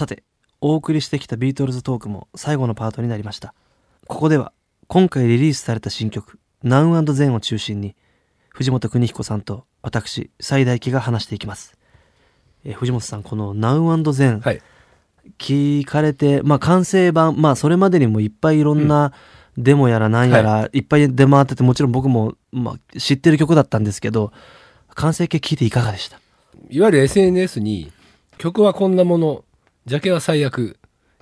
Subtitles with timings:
[0.00, 0.22] さて
[0.62, 3.52] お送りしてきたビートルズトークも最後のパートになりました。
[4.06, 4.54] ここでは
[4.86, 7.94] 今回リリースされた新曲「Now and Then」を中心に
[8.48, 11.76] 藤本邦彦さんと私最大輝が話していきます。
[12.64, 14.62] えー藤本さんこの「Now and Then」はい。
[15.38, 19.12] 聞かれて、まあ、完成版まあそれまでにもいっぱいいろんな
[19.58, 24.32] デモやらなんやら、い、っぱい出回っててもちろん僕も、まあ、知ってる曲だったんですけど
[24.94, 26.18] 完成形聞いていかがでした？
[26.70, 27.92] いわゆる SNS に
[28.38, 29.44] 曲はこんなもの
[29.86, 30.76] ジャケは最悪。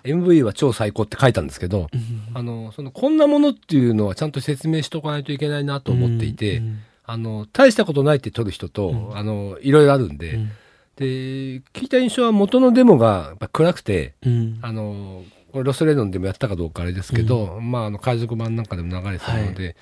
[0.05, 1.89] MV は超最高って書いたんですけど、
[2.33, 6.79] あのそのこんなものっていうのはちゃんと説明しておかないといけないなと思っていて、うん。
[7.05, 9.17] あの大したことないって撮る人と、うん。
[9.17, 10.51] あのいろいろあるんで、うん。
[10.97, 11.05] で
[11.73, 14.59] 聞いた印象は元のデモがやっぱ暗くてうん。
[14.62, 19.77] あのこれロスレノンでもやったかどうかあれですけど、まああの海賊版なんかでも流れてたので、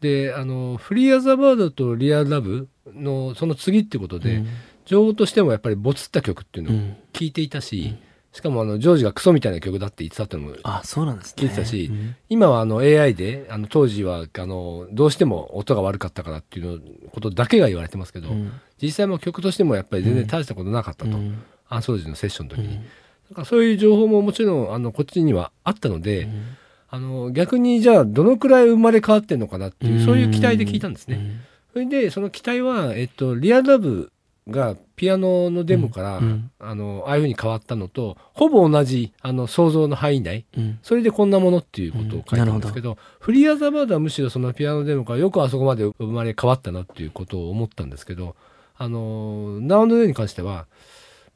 [0.00, 4.44] であのフリーアザバードとリアルラブのその次ってことで、
[4.84, 6.96] 情報としてもやっぱりボツった曲っていうのをうん。
[7.12, 7.96] 聞いていたし、
[8.36, 11.44] しかもあのジョージがクソみたいな曲だって言ってたってのもあそうなんですね。
[11.44, 12.16] 聞いてたしうん。
[12.28, 18.52] 今はあの AI であの当時はあのどうしても音が悪かったからっていうのことだけが言われてますけど、うん。
[18.82, 21.42] 実際も曲としてもやっぱり全然大したことなかったと、うん。
[21.70, 22.82] アンソロジーのセッションの時に、うん。
[22.82, 26.42] だからそういう情報ももちろんあのこっちにはあったので、うん。
[26.90, 31.16] あの逆にじゃあどのくらい生まれ変わってんのかなっていう、そういう期待で聞いたんですね。
[31.16, 31.40] うん。
[31.72, 34.12] それでその期待は、えっと、 Real Love
[34.48, 36.50] がピアノのデモから、うん。
[36.58, 40.46] あのああいうふうに変わったのとほぼ同じあの想像の範囲内。
[40.56, 40.78] うん。
[40.82, 48.36] それでこんなものっていうことを書いたんですけど,、 Free As A Bird はむしろそのピアノデモからよくあそこまで生まれ変わったなっていうことを思ったんですけど
[48.76, 50.66] あの Now And Then に関しては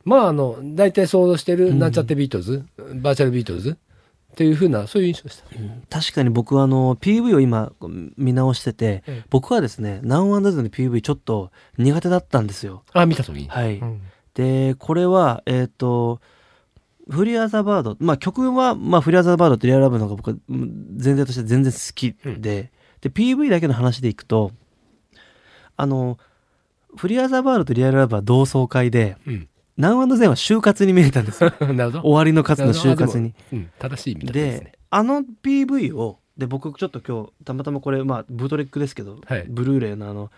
[0.05, 3.77] まああの大体想像してるなんちゃってビートルズ、バーチャルビートルズ
[4.31, 5.45] っていうふうなそういう印象でした。
[6.01, 7.73] 確かに僕はあの PV を今
[8.17, 9.25] 見直してて、ええ。
[9.29, 12.85] 僕はですね「ナウアンダズの PV ちょっと苦手だったんですよ。
[12.93, 14.01] あ見た時に、はい、うん。
[14.35, 16.21] でこれはえっ、と
[17.09, 24.53] フリーアザバードまあ曲は、まあ、フリーアザバードとリアルラブの方が僕はうん前提として全然好きで、で PV だけの話でいくと
[25.77, 26.19] あの
[26.97, 29.49] フリーアザバードとリアルラブは同窓会でうん
[29.81, 31.53] ナウアンドゼンは就活に見えたんですよ。
[31.59, 33.35] 終わりの活の就活に。
[33.53, 34.33] うん、正しいですね。
[34.33, 34.79] で。
[34.91, 39.47] あの PV をで僕ちょっと今日たまたまこれまあブートレックですけど、はい。
[39.49, 40.31] ブルーレイのあの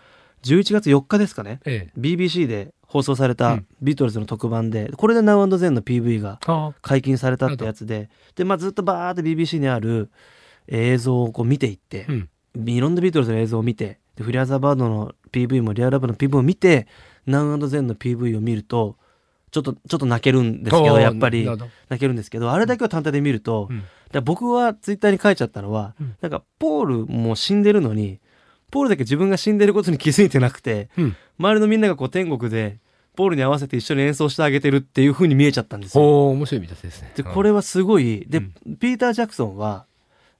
[0.43, 1.59] 11月4日ですかね。
[1.65, 10.09] ええ、BBC で放送されたうんビートルズの特番で、これで Now and Then の PV があ解禁されたってやつでで、まあ、ずっとバーって BBC にある
[10.67, 16.87] 映像をこう見ていってう、ん、いろんなビートルズの映像を見てでフリアザーバードの PV もリアルラブの PV も見て
[17.27, 18.97] Now and Then の PV を見ると
[19.53, 21.45] ちょっとちょっと泣けるんですけどやっぱり。
[21.45, 23.69] 泣けるんですけどあれだけを単体で見ると、
[24.23, 26.15] 僕はツイッターに書いちゃったのは、うん。
[26.21, 28.19] なんかポールも死んでるのに
[28.71, 32.79] ポールだけ自分が死んでることに気づいてなくてうん、周りのみんながこう天国で
[33.15, 36.03] ポールに合わせて一緒に演奏してあげてるっていう風に見えちゃったんですよ。
[36.03, 37.11] ほう面白い見立てですね。
[37.15, 38.77] でこれはすごいで、うん。
[38.77, 39.85] ピーター・ジャクソンは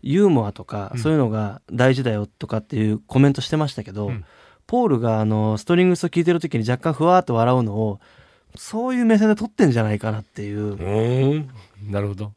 [0.01, 0.99] ユーモアとかうん。
[0.99, 4.25] そういうのが大事だよとかっていうコメントしてましたけど、うん。
[4.65, 7.99] ポールがあのストリングスを聴いてる時に若干ふわーっと笑うのを
[8.55, 11.49] そういう目線で撮ってんじゃないかなっていううーん
[11.91, 12.33] なるほど。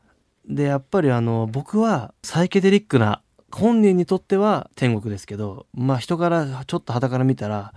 [0.48, 7.72] でやっぱりあの僕はサイケデリックな本人にとっては天国ですけどまあ人からちょっと傍から見たら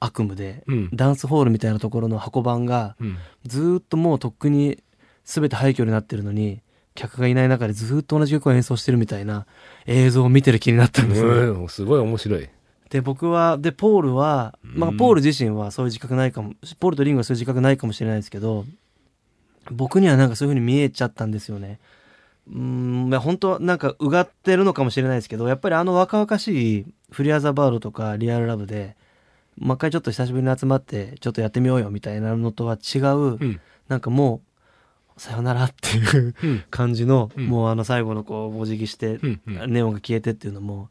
[0.00, 4.82] 悪夢で、うんダンスホールみたいなところの箱番がうんずーっともうとっくに
[5.24, 6.60] 全て廃墟になってるのに
[6.94, 9.46] 客がいない中でずーっと同じ曲を演奏してるみたいな
[9.86, 11.28] 映像を見てる気になったんですね。
[11.28, 12.48] うんすごい面白い。
[12.90, 14.96] で僕はでポールは、まあ、うん。
[14.96, 18.64] ポール自身はそういう自覚ないかもポールとリンゴはそういう自覚ないかもしれないですけど
[19.70, 21.78] 僕にはなんかそういう風に見えちゃったんですよね。
[22.50, 28.96] うーんまあ本当はなんかうがってるのかもしれないですけどやっぱりあの若々しいフリーアザバードとかリアルラブで
[29.58, 33.60] もう一回ちょっと久しぶりに集まってちょっとやってみようよみたいなのとは違う、うん。
[33.88, 34.40] なんかも
[35.16, 36.64] うさよならっていううん。
[36.70, 37.46] 感じの、うん。
[37.46, 39.72] もうあの最後のこうお辞儀して、うんうん。
[39.72, 40.88] ネオンが消えてっていうのも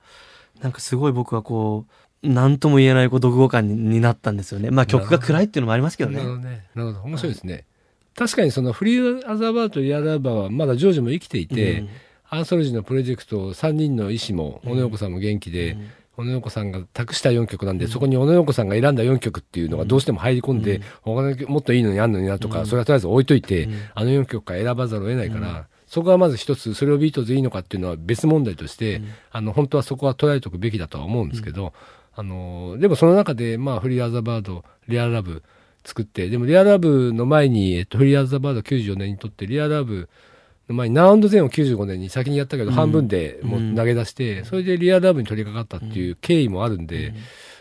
[0.62, 4.72] なんかすごい僕はこう何とも言えないこう読後感にになったんですよね。
[4.72, 6.18] まあ曲が暗いっていうのもありますけどね。
[6.18, 6.66] なるほどね。
[6.74, 7.04] なるほど。
[7.06, 7.66] 面白いですね。
[8.16, 11.90] 確かにそのフリーアザーバーとリアルアバーはまだジョージも生きていて、うん。
[12.30, 15.90] アンソロジーのプロジェクト3人の医師も小野洋子さんも元気で、うん。
[16.18, 20.84] 小野洋子さんが託した4曲なんで、そこに小野洋子さんが選んだ4曲っていうのがどうしても入り込んで、うん。
[21.04, 22.66] 他の曲もっといいのにあんのになとか、うん。
[22.66, 23.74] それはとりあえず置いといて、うん。
[23.94, 29.08] あの4曲から選ばざるを得ないから、うんそこはまず一つそれをビートルズいいのかっていうのは別問題として、うん。
[29.32, 31.74] あの本当はそこは捉えておくべきだとは思うんですけど、
[32.16, 35.44] あのでもその中で、まあ、フリーアザバードリアルラブ
[35.86, 40.10] 作ってでもリアルラブの前に、えっと、フリーアザバード94年にとってリアルラブ
[40.68, 42.76] の前にナウンドゼンを95年に先にやったけど、うん。
[42.76, 47.14] 半分でもう投げ出して、それでリアルラブに取り掛かったっていう経緯もあるんで、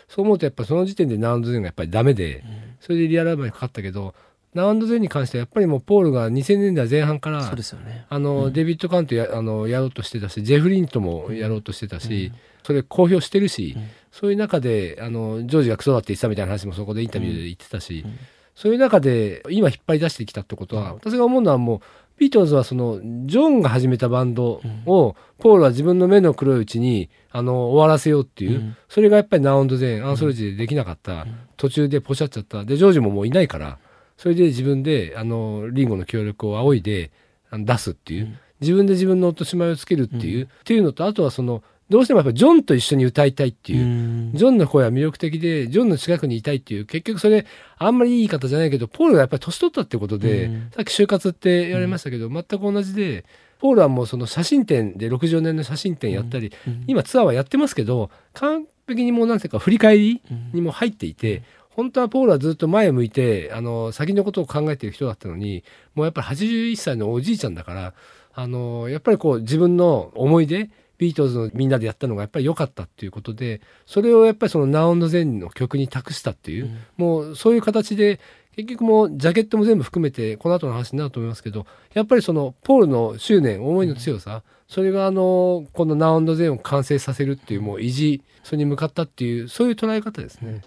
[0.09, 2.43] そう思うとやっぱその時点でナウンドゼンがやっぱりダメで、
[2.81, 4.13] それでリアルラブにかかったけど
[4.57, 8.05] ナウンドゼンに関してはやっぱりもうポールが2000年代前半からそうですよね。
[8.09, 8.53] あの、うん。
[8.53, 12.31] デビッド・カントやあのやろうとしてたしジェフ・リンともやろうとしてたし、
[12.63, 13.87] それ公表してるし、うん。
[14.11, 18.17] そういう中であのジョージがクソだって言ってたみたいな話もそこでインタビューで言ってたし、うん。
[18.55, 20.95] そういう中で今引っ張り出してきたってことは、うん。
[20.95, 21.79] 私が思うのはもう
[22.17, 28.77] ビートルズはそのジョンが始めたバンドを、ポールは自分の目の黒いうちにあの終わらせようっていう、うん。
[28.89, 31.39] それがやっぱりナウンドゼンアンソロジーでできなかった、ん。
[31.57, 32.65] 途中でポシャっちゃった。
[32.65, 33.77] でジョージももういないから
[34.17, 37.11] それで自分であのリンゴの協力を仰いで
[37.49, 38.39] あの出すっていう、うん。
[38.59, 44.31] 自分で自分の落とし前をつけるっていう、っていうのとあとはそのどうしてもやっぱりジョンと一緒に歌いたいっていう、うん。
[44.33, 47.45] ジョンの声は魅力的で、ジョンの近くにいたいっていう、結局それ、
[47.77, 50.71] あんまりいい言い方じゃないけど、ポールがやっぱり年取ったってことで、うん。
[50.75, 53.23] さっき就活って言われましたけど、全く同じで、
[53.59, 56.83] ポールはもうその写真展で60年の写真展やったり、うん。
[56.87, 60.51] 今ツアーはやってますけど、完璧にもうなんていうか振り返りうん。
[60.53, 61.43] にも入っていて、
[61.77, 65.63] 本当はポールはずっと前を向いて、あの、先のことを考えている人だったのに、
[65.93, 67.93] もうやっぱり81歳のおじいちゃんだから、
[68.33, 76.77] あの、やっぱりこう自分の思い出、ビートルズのみんなでやったのがやっぱり良かったっていうことで、それをやっぱりそのナウンドゼンの曲に託したっていう、うん。
[76.97, 78.19] もうそういう形で、
[78.55, 90.61] 結局もうジャケットも全部含めて、この後の話になると思いますけど、やっぱりそのポールの執念、思いの強さ、それがあの、このナウンドゼンを完成させるっていう、もう意地、それに向かったっていう、そういう捉え方ですね。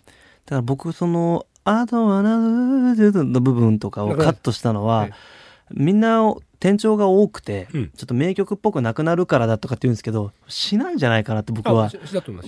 [0.46, 5.12] だから僕その「I don't wanna lose you」の部分とかをカットしたのは、はい
[5.72, 6.22] みんな
[6.60, 7.90] 転調が多くて、うん。
[7.90, 11.90] ちょっと名曲っぽくなくなるからだとかって言うんですけど詩なんじゃないかなって僕は。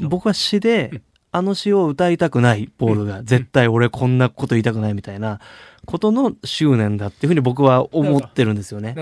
[0.09, 5.41] 僕は詩で、あの詩を歌いたくないポールが、絶対俺こんなこと言いたくないみたいな
[5.87, 8.95] ことの執念だっていうふうに僕は思ってるんですよね。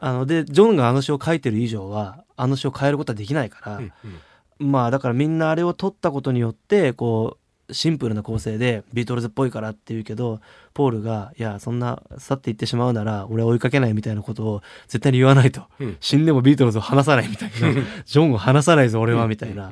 [0.00, 4.70] あのでジョンがあの詩を書いてる以上はあの詩を変えることはできないから、うん。
[4.70, 10.40] まあだからみんなあれを取ったことによってこうシンプルな構成でビートルズっぽいからって言うけど
[10.74, 15.96] ポールが「いやそんな去っていってしまうなら俺は追いかけない」みたいなことを絶対に言わないと、うん。
[16.00, 17.82] 死んでもビートルズを離さないみたいな。
[18.04, 19.70] ジョンを離さないぞ俺はみたいな、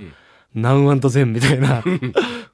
[0.54, 1.82] ナウアンとゼンみたいな。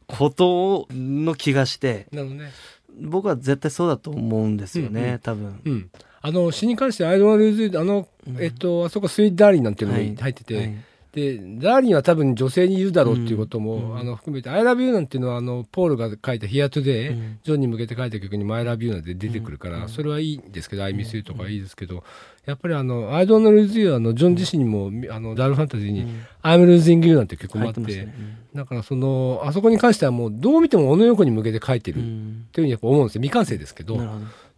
[0.07, 2.07] ことの気がして。
[2.13, 2.53] ね。
[3.01, 5.19] 僕は絶対そうだと思うんですよね、うんうん。
[5.19, 5.61] 多分。
[5.65, 5.91] うん。
[6.21, 8.43] あの、詩に関して、アイドルルーズ、あの、うん。
[8.43, 10.15] えっと、あそこスイートダーリンなんていうのもはい。
[10.15, 10.75] 入ってて、はい
[11.13, 13.99] で、ダーリンは多分女性に言うだろうっていうことも、うん。
[13.99, 17.39] あの、含めて、I love you なんていうのは、あの、ポールが書いた Here Today、うん。
[17.43, 19.89] ジョンに向けて書いた曲に My love you なんて出てくるから、うん。
[19.91, 22.03] それはいいんですけど、I miss you とかいいですけど、
[22.47, 26.23] やっぱりあの、I don't lose you は、あの、ジョン自身にも、あの、ダールファンタジーに、うん。
[26.43, 28.15] I'm losing you なんて曲もあって、ね。
[28.55, 33.21] だからその、あそこに関してはもう、どう見ても小野横に向けて書いてるっうんていうふうにやっぱ思うんですよ。
[33.21, 33.99] 未完成ですけど。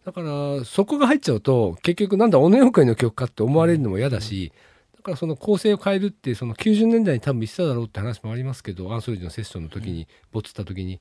[0.07, 4.74] だから、そこが入っちゃうと、結局なんだ、小野洋会の曲かって思われるのも嫌だし、だ
[5.05, 10.97] からその構成を変えるって、その90年代に多分言ってただろうって話もありますけど、アンソロジーのセッションの時に、ボツった時に。
[10.97, 11.01] だ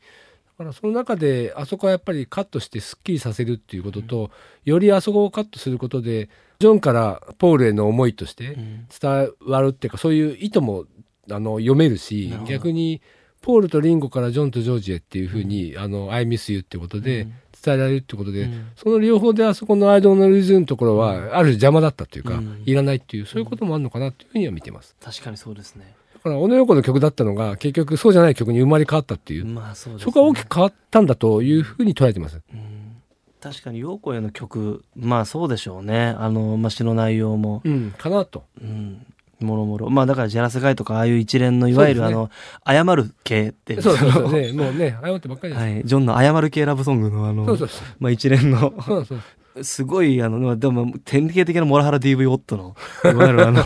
[0.57, 4.29] からその中で、あそこはやっぱりカットしてスッキリさせるっていうことと、
[4.65, 6.29] よりあそこをカットすることで、
[6.59, 8.87] ジョンからポールへの思いとしてうん。
[9.01, 10.85] 伝わるっていうか、そういう意図も
[11.31, 13.01] あの読めるし逆に、
[13.41, 17.27] ポールとリンゴからジョンとジョージへっていうふうに、あの、I miss you ってことで
[17.63, 18.67] 伝えられるってことで、うん。
[18.75, 22.63] その両方であそこのアイドルのリズムのところは、ある種邪魔だったっていうか、うん。
[22.65, 24.95] いらないっていう、そういうこともあるのかなっていうふうには見てます。
[25.01, 25.95] 確かにそうですね。
[26.13, 30.05] だから、小野洋子の曲だったのが、結局そうじゃない曲に生まれ変わったっていう、まあそうですね。
[30.05, 32.41] そこが大きく変わったんだというふうに捉えてます。
[32.53, 32.83] うん。
[33.41, 36.15] 確かに陽子への曲まあそうでしょうね。
[36.17, 38.45] あの、まあ、詩の内容も、うん、かなと。
[38.61, 39.05] うん、
[39.39, 39.89] もろもろ。
[39.89, 42.29] まあだからジェラスガイとかああいう一連のいわゆる、あの
[42.65, 45.63] 謝る系っていそうそうそうね、もうね、謝ってばっかりです。
[45.63, 47.57] はい、ジョンの謝る系ラブソングのあの。
[47.99, 48.73] まあ、一連の
[49.61, 53.63] すごいあのまあでも典型的なモラハラ DV 夫のいわゆるあの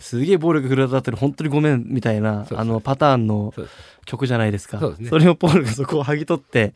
[0.00, 3.52] す、げえ暴力振るってる本当にごめんみたいなあのパターンの。
[4.04, 4.78] 曲じゃないですか。
[4.78, 5.10] そね。
[5.18, 6.74] れをポールがそこを剥ぎ取って。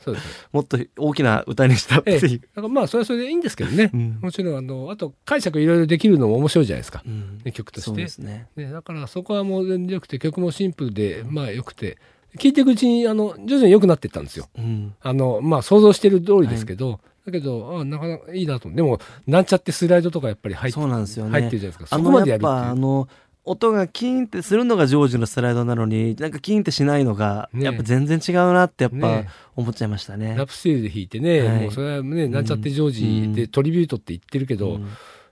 [0.53, 3.91] もっと大きな歌にしたってええ、いう、 だからまあ、それはそれでいいんですけどね。
[3.93, 4.19] うん。
[4.21, 7.03] もちろん、あの、あと解釈いろいろできるのも面白いじゃないですか。
[7.07, 7.41] うん。
[7.45, 8.23] ね曲として。
[8.23, 8.47] ね。
[8.57, 11.99] ね、だからそこはもう全然良くて曲もシンプルでまあ良くて。
[12.39, 14.49] 聴いていくうちにあの徐々に良くなっていったんですよ。
[14.59, 14.95] うん。
[15.01, 17.01] あのまあ想像してる通りですけど、
[17.31, 18.71] だけどあなかなかいいなと。
[18.71, 21.33] でもなんちゃってスライドとかやっぱり入ってそうなんですよね。
[21.33, 21.97] 入ってるじゃないですか。
[21.97, 23.09] あそこまでのやるってあの
[23.45, 30.35] 音がキーンってするのがジョージのスライドなのになんかキーンってしないのがねやっぱ全然違うなってやっぱね思っちゃいましたね。
[30.37, 31.63] ラプスティールで弾いてね、はい。
[31.63, 33.35] もうそれはねなんちゃってジョーうん。
[33.35, 34.83] ジでトリビュートって言ってるけど、うん。
[34.83, 34.89] やっ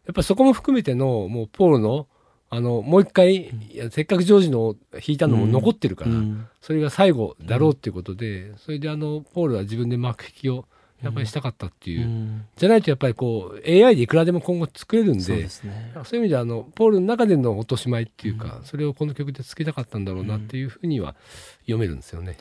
[0.06, 2.06] ぱりそこも含めてのもうポールの
[2.48, 6.46] あのもう一回、いやせっかくジョージの弾いたのも残ってるから、うん。
[6.60, 10.64] それが最後だろうっていうことで、それであのポールは自分で幕引きを
[11.02, 15.48] やっぱりしたかったっていう、うんじゃないとやっぱりこう AI でいくらでも今後作れるんでそうね。
[15.48, 15.68] そうい
[16.14, 21.14] う意味ではあのポールの中での落とし前っていうか、それをこの曲でつけたかったんだろうなっていうふうには
[21.60, 22.38] 読めるんですよね。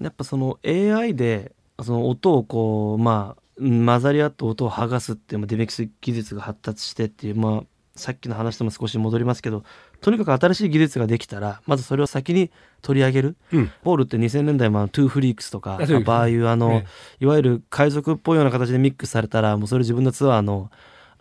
[0.00, 7.62] やっぱその AI でその音をこうまあ混ざり合った音を剥がすっていう、まあ、デメキス技術が発達してっていうまあ
[7.94, 9.64] さっきの話とも少し戻りますけど
[10.02, 12.50] とにかく新しい技術ができたらまずそれを先に
[12.82, 16.86] 取り上げる、うん、ポールって2000年代もトゥーフリークスとかああいうあの、ね、
[17.20, 20.70] いわゆる海賊っぽいような形でミックスされたらもうそれ自分のツアーの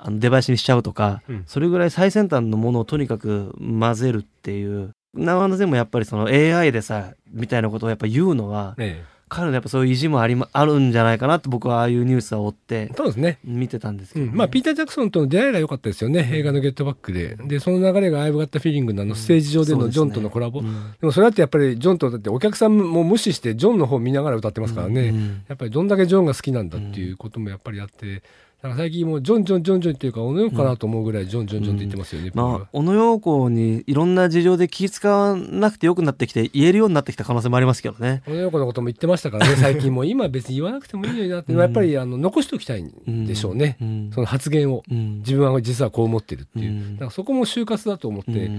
[0.03, 4.89] あのデバイスにしちゃうとか、うん、それぐらい最先端のものをとにかく混ぜるっていう。
[5.13, 13.39] ナワンドゼもやっぱりその AI でさみたいなことをやっぱ言うのは、ね彼のやっぱそういう意地もあり、あるんじゃないかなと僕はああいうニュースは追ってそうですね。
[13.45, 14.31] 見てたんですけど、ね。
[14.33, 28.23] うん、まあピーター・ジャクソンとの出会いが良かったですよね、映画の「ゲットバックで」でその流れが「アイブ・ガッタ・フィーリング」のあのステージ上でのジョンとのコラボ、でねうん、でもそれだってやっぱりジョンとだってお客さんも無視してジョンの方見ながら歌ってますからね、うん、やっぱりどんだけジョンが好きなんだっていうこともやっぱりあって。
[28.61, 38.21] なんか最近もうジョンジョンジョンジョンっていうか小野洋子かなと思うぐらいジョンジョンジョンって言ってますよね、うん、まあ小野洋子にいろんな事情で気使わなくてよくなってきて言えるようになってきた可能性もありますけどね。
[38.27, 48.51] 小野洋子のことも言ってましたからね 最近も今別に言わなくてもいいのになってやっぱりあの残しておきたいんでしょうね、うん、その発言を、うん、自分は実はこう思ってるっていう、だからそこも就活だと思って、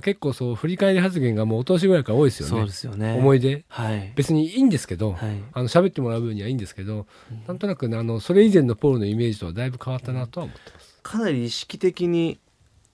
[0.00, 2.50] 結構そう振り返り発言がもうお通しぐらいから多いですよね。
[2.50, 3.16] そうですよね。
[3.18, 5.18] 思い出、はい、別にいいんですけど、はい、
[5.52, 7.06] あの喋ってもらう分にはいいんですけど、
[7.46, 10.98] なんとなく、ね、あのそれ以前のポールのイメージとはだいぶ変わったなとは思ってます。
[11.02, 12.38] かなり意識的に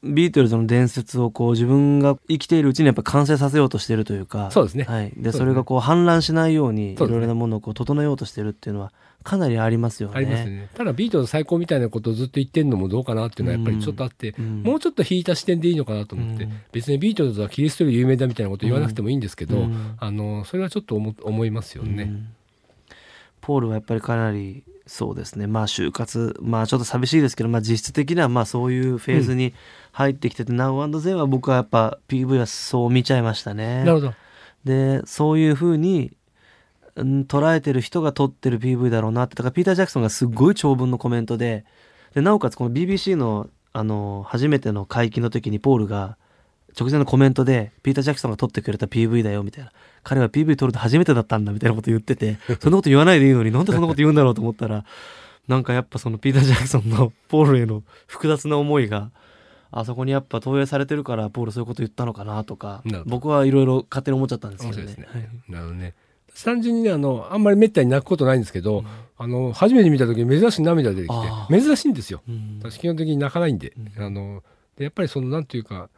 [0.02, 4.50] ビートルズの伝説をこう自分が生きているうちにやっぱ完成させようとしてるというか。
[4.50, 10.14] そうですね、はい、でそれがこう氾濫しないようにいろいろなものをこう整えようとしてるっていうのはかなりありますよね。
[10.16, 10.68] ありますね。
[10.74, 22.12] ただビートルズ最高みたいなことをずっと言ってるのもどうかなっていうのはやっぱりちょっとあって、うん、もうちょっと引いた視点でいいのかなと思って、うん、別にビートルズはキリストより有名だみたいなこと言わなくてもいいんですけど、うん、あのそれはちょっと思思いますよね。
[23.40, 25.46] ポールはやっぱりかなりそうですね。
[25.46, 29.52] まあ就活まあちょっと寂しいですけど、まあ、実質的にはまあそういうフェーズに
[29.92, 33.80] 入ってきてて、うん、Now ゼ Then は僕はやっぱ PV はそう見ちゃいましたね。
[33.80, 34.14] なるほど。
[34.64, 36.12] でそういうふうに、
[36.94, 39.34] うん、捉えてる人が撮ってる PV だろうなって。
[39.34, 41.64] だからピーター・ジャクソンがすごい長文のコメントで
[42.14, 46.16] でなおかつこの BBC のあの初めての会期の時にポールが
[46.78, 49.72] 直前のコメントでピーター・ジャクソンが撮ってくれた PV だよみたいな
[50.06, 54.84] 彼は PV 撮ると初めてだったんだみたいなこと言ってて そんなこと言わないでいいのになんでそんなこと言うんだろうと思ったら
[55.48, 59.10] なんかやっぱそのピーター・ジャクソンの ポールへの複雑な思いが
[59.72, 64.94] あそこにやっぱ投影されてるからポールそういうこと言ったのかなとか僕はいろいろ勝手に思っちゃったんですけどね。
[64.96, 65.06] ね。
[65.08, 65.94] はい、なるほどね。
[66.44, 68.86] 単純にねあのあんまりめったに泣くことないんですけど、うん、
[69.18, 71.14] あの初めて見た時珍しい涙出てき
[71.48, 74.42] て珍しいんですよ、うん、私基本的に泣かないんでうん、あの
[74.76, 75.88] でやっぱりそのなんていうか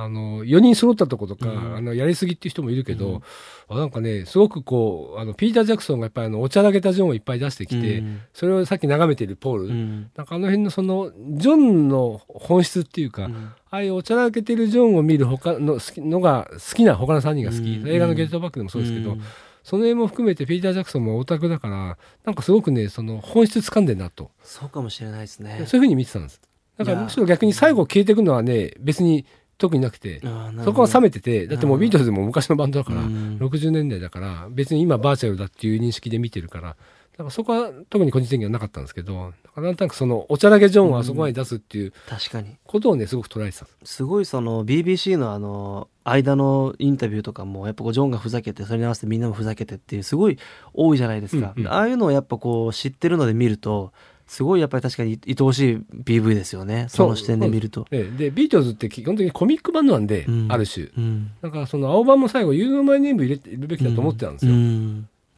[0.00, 3.20] あの4人揃ったとことか、うん、あのやりすぎっていう人もいるけど、
[3.68, 13.28] うん、なんかねすごくこうあのピーター・ジャクソンがやっぱりあのおちゃらけたジョンをいっぱい出してきて、うん、それをさっき眺めているポール、うん、なんかあの辺のそのジョンの本質っていうか、
[13.70, 19.16] ああいうおちゃらけてるジョンを見る他の好きのが好きな他の3人が好き、映画の「ゲットバック」でもそうですけど。
[19.64, 24.30] その辺も含めてピーター・ジャクソンもオタクだからなんかすごくねその本質掴んでんなと。
[24.42, 25.64] そうかもしれないですね。
[25.66, 26.40] そういうふうに見てたんです。
[26.78, 29.26] だからむしろ逆に最後消えていくのはね別に
[29.58, 30.22] 特になくて
[30.64, 36.76] そこは冷めててだってもうビートルズも昔のバンドだから、60年代だから別に今バーチャルだっていう認識で見てるから
[37.18, 42.56] だからそこは特に個人的にはなかったんですけどなんとなくそのおちゃらけジョンをあそこまで出すっていう、確かに。
[42.64, 50.38] ことをねすごく捉えてたすごいその BBC のあの間のインタビューとかもやっぱこうジョンがふざけてそれに合わせてみんなもふざけてっていうすごい
[50.72, 53.92] 多いじゃないですか、うんうん、ああいうのをやっぱこう知ってるので見ると
[54.28, 56.86] すごいやっぱり確かに愛おしい PV ですよね。
[56.90, 57.86] その視点で見ると。
[57.90, 64.52] ででビートルズって基本的にコミック版なんで、うん、ある種、うん、だからその青版も最後「You know my name」入れるべきだと思ってたんですよ。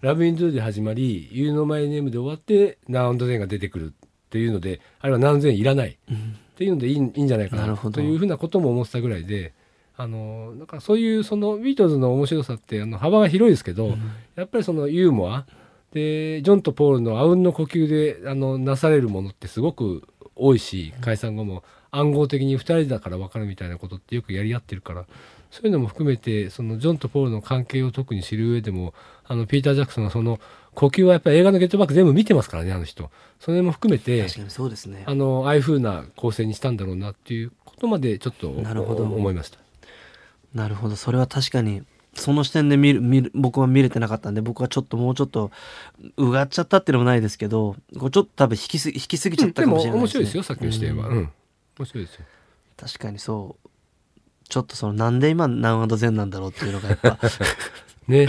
[0.02, 6.16] ラブインドゥで始まり「You know my name」で終わって「ナウンドゼン」が出てくるっていうのであれは何千いらない、っ
[6.56, 7.76] ていうのでいいいいんじゃないかな。
[7.76, 9.52] というふうなことも思ってたぐらいで。
[9.96, 13.98] あのだからそういうそのビートルズの面白さってあの幅が広いですけど、
[14.34, 15.44] やっぱりそのユーモア
[15.92, 20.06] でジョンとポールのあうんの呼吸であのなされるものってすごく
[20.36, 25.06] 多いし解散後も暗号的に2人だから分かるみたいなことってよくやり合ってるから。
[25.50, 28.94] そういうのも含めてそのジョンとポールの関係を特に知る上でも
[29.26, 30.38] あのピーター・ジャクソンはその
[30.74, 33.10] 呼吸はやっぱり映画の「ゲットバック」全部見てますからねあの人。
[33.40, 35.02] それも含めて確かにそうですね。
[35.06, 39.58] あのああいうふうな構成にしたんだろうなっていうことまでちょっと思いました。
[40.54, 40.94] なるほど。
[40.94, 41.82] それは確かに
[42.20, 45.50] その視点で見る見る僕は見れてなかったんで僕はちょっともうちょっと
[46.16, 50.20] うがっちゃったっていうのもないですけどこうちょっと多分引きす引きすぎちゃったかもしれないです、ね。
[50.20, 51.32] うん、面白いですよさっきの視点は、うん、
[51.78, 52.24] 面白いですよ。
[52.76, 53.68] 確かにそう。
[54.48, 57.18] ちょっとそのなんで今ナウアンドゼンなんだろうっていうのがやっぱ
[58.08, 58.28] ね。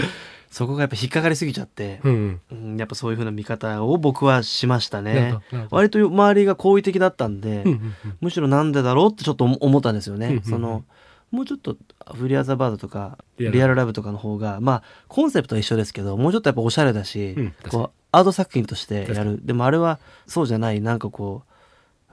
[0.52, 5.38] そこがやっぱ引っかかりすぎちゃって、うんうん、やっぱそういうふうな見方を僕はしましたね。
[5.70, 10.84] 割と周りが好意的だったんで、うんうんうん、むしろなんでだろうってちょっと思ったんですよね、うんうんうん、その
[11.30, 11.78] もうちょっと
[12.14, 13.74] フリアザバードとかリアル。
[13.74, 19.44] ラブとかの方がまあコンセプトは一緒ですけどもうちょっとやっぱおしゃれだし、うん、こうアート作品としてやる。
[19.44, 21.52] でもあれはそうじゃないなんかこう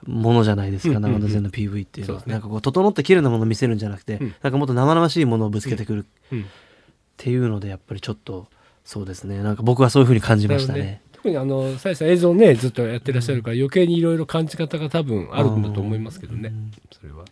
[0.09, 1.21] ものじゃないですか、うんうんうん。
[1.21, 2.33] 長野前の PV っていうのは、そうですね。
[2.33, 4.35] なんかこう整って綺麗なものを見せるんじゃなくて、うん。
[4.41, 5.99] なんかもっと生々しいものをぶつけてくる。
[5.99, 6.45] っうん。
[7.17, 8.47] ていうのでやっぱりちょっと
[8.85, 9.43] そうですね。
[9.43, 11.01] なんか僕はそういうふうに感じましたね。
[11.11, 16.49] 特にあのさやさん映像ねずっとやってらっしゃるから余計にいろいろ感じ方が多分あるんだと思いますけどね。
[16.49, 16.71] うん。
[16.91, 17.25] それは。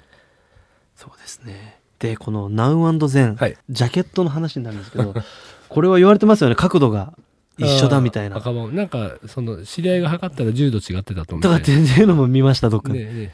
[0.96, 3.58] そうですねでこの Now Zen、はい。
[3.70, 5.14] ジャケットの話になるんですけど
[5.70, 6.56] これは言われてますよね。
[6.56, 7.14] 角度が
[7.58, 8.38] 一緒だみたいな。
[8.38, 8.72] 赤羽。
[8.72, 13.34] なんかその知り合いが測ったら10度違ってたと思とかっていうのも見ましたどっかで、ねね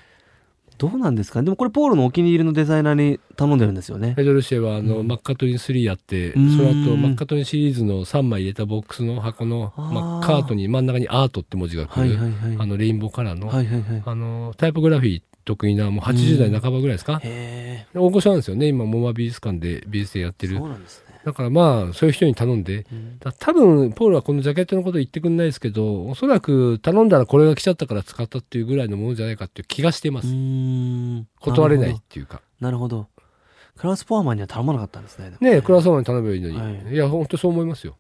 [0.80, 1.42] どうなんですか？
[1.42, 4.14] ねでもこれポールのお気に入りのデザイナーに頼んでるんですよね。
[4.16, 5.08] ペドルシェはあの、うん。
[5.08, 6.58] マッカトリン3やって、うん。
[6.58, 12.58] その後マッカトリンシリーズの3枚入れたボックスの箱のまあ、カートに真ん中にアートって文字が来る、はいはいはい。
[12.58, 14.04] あのレインボーカラーの、はいはいはい。
[14.04, 18.68] あのタイポグラフィー得意なもう80代半ばぐらいですか、へ大御所なんですよね。
[18.68, 20.58] 今モマ美術館で美術展やってえる。
[20.58, 22.86] そうなんですね、だからまあそういう人に頼んで。
[22.92, 23.20] うん。
[23.20, 30.28] だ多分ポールはこのジャケットのこと言ってくんないですけどおそらく頼んだらこれが来ちゃったから使ったっていうぐらいのものじゃないかっていう気がしています、
[31.40, 32.42] 断れないっていうか。
[32.60, 33.08] なるほど。
[33.78, 35.58] クラウス・ポアマンには頼まなかったんですねね。
[35.58, 36.94] えクラスマンに頼めばいいのに、はい。
[36.94, 37.98] い、や本当そう思いますよ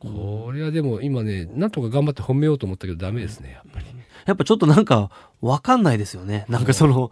[0.00, 3.86] これはでも今ねなんとか頑張って褒めようと思ったけどダメですねやっぱり。
[4.26, 6.46] やっぱちょっとなんか分かんないですよね。
[6.48, 7.10] なんかその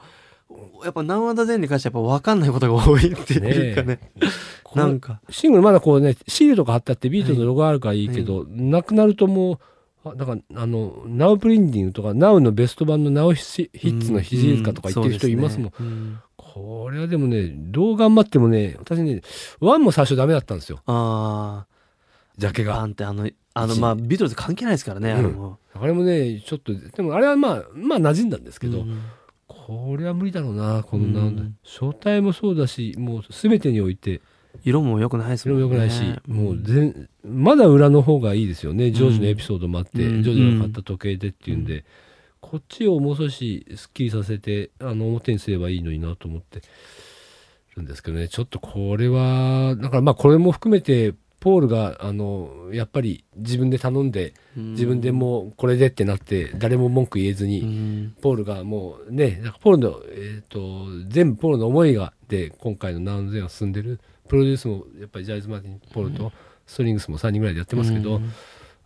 [0.85, 3.99] やっぱナウアンダゼンに関してはやっぱ分かんないことが多いっていうかね。
[4.63, 5.21] このなんか。
[5.31, 9.59] シングルまだこうねシールとか貼ってあってビートルのロゴあるからいいけど、なくなるともう
[10.05, 16.19] あだからあのナウプリンディングとかナウのベスト版のナウヒッツの肘リかとか言ってる人いますもん、ううん。
[16.37, 19.23] これはでもねどう頑張ってもね私ね
[19.61, 20.81] ワンも最初ダメだったんですよ。
[20.87, 21.78] ああ
[22.39, 22.77] ジャケが。
[22.77, 29.03] パンってあのあのまあビートルズ関係ないですからねあれも、あれもねちょっとでもあれはまあまあ馴染んだんですけど、うん。
[29.47, 31.37] これは無理だろうなこのうんなん。
[31.37, 34.23] だ、書体もそうだしもう全てにおいて。
[34.65, 35.65] 色も良くないですもんね。
[35.67, 38.91] も良くないし、もう全まだ裏の方がいいですよね。
[38.91, 40.23] ジョージのエピソードもあって、うん。
[40.23, 41.85] ジョージが買った時計でっていうんで、
[42.41, 46.63] こっちをもう少しすっきりさせてあの表にすればいいのになと思って
[47.77, 48.29] るんですけどね。
[48.29, 54.73] ちょっとこれはだからまあこれも含めてポールがあのやっぱり自分で頼んでうん。
[54.73, 58.17] 自分でもうこれでってなって誰も文句言えずに、うん。
[58.21, 66.33] ポールがもうね、なんかポールの、えっ、と、全部ポールの思いが、で、今回のナウンゼンが進んでる、プロデュースも、やっぱりジャイズ・マーティン、ポールと、
[66.67, 68.33] ストリングスも3人ぐらいでやってますけど、うん。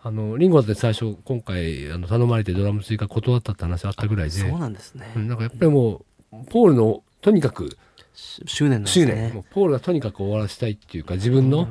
[0.05, 7.77] あの、リンゴだって最初、今回、あの、頼まれてドラム追加断ったって話あったぐらいで、そうなんですね、うんなんかやっぱりもう、ポールの、とにかく、
[8.15, 11.69] し執念なんです執ね念、もうポールがとにかく終わらせたいっていうか、自分の、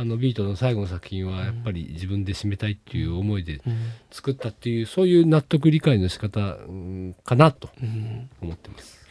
[0.00, 3.76] あの、ビートの最後の作品は、やっぱり自分で締めたいっていう思いでうん。
[4.12, 8.30] 作ったっていう、そういう納得理解の仕方、うんかなとうん。
[8.40, 9.04] 思ってます。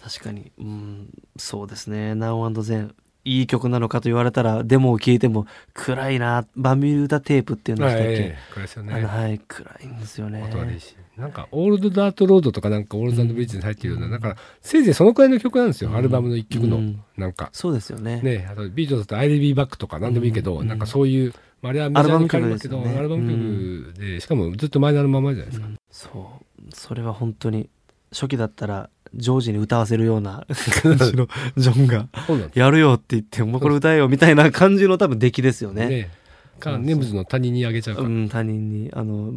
[0.00, 2.94] 確かに、うん、そうですね「Now and Then」
[3.28, 6.46] いい曲なのかと言われたらデモを聴いても暗いな。
[6.56, 9.04] バミューダテープっていうんでしたっけ、ええ暗いですよね。
[9.04, 10.42] はい暗いんですよね。
[10.42, 15.96] 音悪いしなんかオールドダートロードとかなんかオールドブリッジに入ってるような、だからせいぜいそのくらいの曲なんですよ、うん。
[15.96, 17.02] アルバムの一曲の、うん。
[17.16, 17.50] なんか。
[17.52, 18.20] そうですよね。
[18.22, 20.68] ねあとビートルズだと「アイリビーバック」とか何でもいいけど、うん。
[20.68, 22.98] なんかそういう、まあ、あれはメジャーに変わりますけどアルバム曲ですよね。
[22.98, 25.76] アルバム曲で、しかもずっとマイナーのままじゃないですか、うん。
[25.90, 26.74] そう。
[26.74, 27.68] それは本当に
[28.12, 30.46] 初期だったらジョージに歌わせるような
[30.82, 32.08] 感じのジョンが
[32.54, 35.88] やるよって言ってもうこれ歌えよみたいな感じの多分出来ですよね。
[35.88, 36.10] ね。
[36.58, 39.34] かムズの他人にあげちゃうか、うん、他人にあの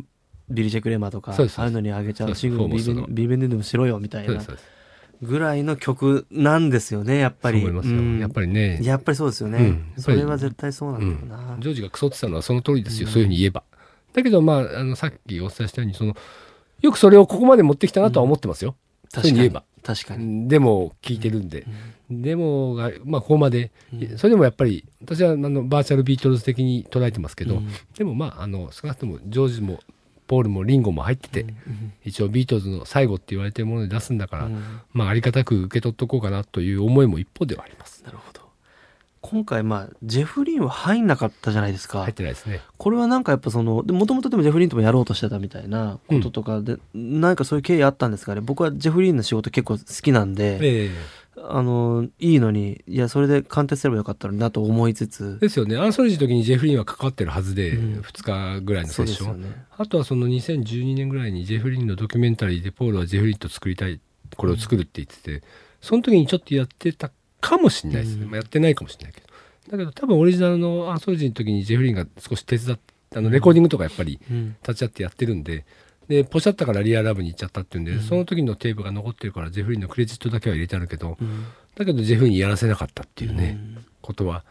[0.49, 4.41] ビリー・ J・クレイマーとかああいうのにあげちゃそうシングル B面でもしろよみたいな
[5.21, 7.61] ぐらいの曲なんですよねやっぱり。
[7.61, 8.19] そうん。
[8.19, 8.79] やっぱりね。
[8.81, 13.13] やっぱりそうですよね、それは絶対そうなんだよな、ジョージがクソってたのはその通りですよ、うん。
[13.13, 13.63] そういうふうに言えば。
[14.13, 16.15] だけどまああのさっきお伝えしたようにその
[16.81, 18.75] よくそれをここまで持ってきたなとは思ってますよ、
[19.13, 19.63] そういうふうに言えば。
[19.83, 21.65] 確かに、デモを聞いてるんで、
[22.09, 24.17] デモが、まあ、ここまで、うん。
[24.17, 27.67] それでもやっぱり、私はあのバーチャルビートルズ的に捉えてますけど、うん。
[27.97, 29.79] でもまあ、あの少なくともジョージも
[30.27, 31.93] ポールもリンゴも入ってて、うん。
[32.05, 34.63] 一応ビートルズの最後って言われてるもので出すんだから、うん。
[34.93, 38.03] まあ、ありがたく受け取っとこうかなという思いも一方ではあります。
[38.05, 38.40] なるほど
[39.21, 42.59] 今回まあジェフリンは入んなかったじゃないですか、入ってないですね。
[42.77, 48.41] これはなんかやっぱそのもともとでもジェフリンともやろうとしてたみたいなこととかで、なんかそういう経緯あったんですかね。
[48.41, 50.89] 僕はジェフリンの仕事結構好きなんで、ええ。
[51.43, 55.37] あのいいのにいやそれで鑑定すればよかったのになと思いつつ。
[55.39, 55.77] ですよね。
[55.77, 58.01] アンソロジーの時にジェフリンは関わってるはずで、うん。
[58.01, 59.41] 2日ぐらいのセッション。
[59.41, 59.65] ね。
[59.77, 63.99] あとはその2012年ぐらいにジェフリンのドキュメンタリーでポールはジェフリンと作りたい
[64.35, 65.43] これを作るって言ってて、
[65.79, 68.29] その時にちょっとやってたかもしれないですね、うん。
[68.29, 69.27] まあ、やってないかもしれないけど。
[69.71, 74.55] だけど多分オリジナルのアンソロジーの時にジェフリンが少し手伝ってあのレコーディングとかやっぱりうん。
[74.61, 75.65] 立ち会ってやってるんで
[76.07, 77.99] でポシャったからリアルラブに行っちゃったっていうんで、うん。
[78.01, 81.45] その時のテープが残ってるからジェフリンのクレジットだけは入れてあるけどうん。
[81.75, 83.85] だけどジェフリンにやらせなかったっていうね、うん。
[84.01, 84.43] ことは。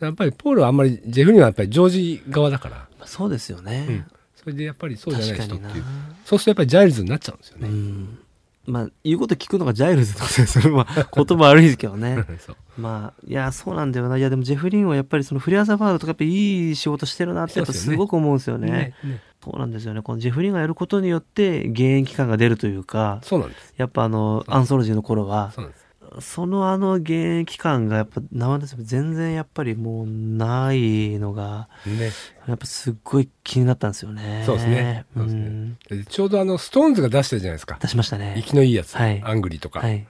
[0.00, 4.04] やっぱりポールはあんまりジェフリンはやっぱりジョージ側だから、そうですよね、うん。
[4.34, 5.84] それでやっぱりそうじゃない人っていう。
[6.26, 8.18] そうするとやっぱりジャイルズになっちゃうんですようね、ん
[8.66, 12.24] まあ言うこと聞くのがジャイルズとか それは言葉悪いですけどね。
[12.76, 14.16] まあいやそうなんだよな。
[14.16, 18.70] いやでもジェフリンはやっぱりそのフリアザバードとかやっぱいい仕事してるなってやっぱすごく思うんですよね。
[18.70, 18.94] ね。
[19.04, 20.02] ねそうなんですよね。
[20.02, 23.74] このジェフリンがやることによって現役感が出るというかそうなんです。
[23.76, 25.85] やっぱあのアンソロジーの頃はそうなんです
[26.20, 32.12] そのあの現役感がやっぱ生です全然やっぱりもうないのがね。
[32.46, 34.42] やっぱすっごい気になったんですよね。
[34.46, 35.04] そうですね。
[35.14, 35.24] すね。
[35.26, 37.78] んでちょうどあのストーンズが出してるじゃないですか。
[37.80, 38.34] 出しましたね。
[38.38, 39.20] 息のいいやつ、はい。
[39.24, 40.06] Angry とか、はい。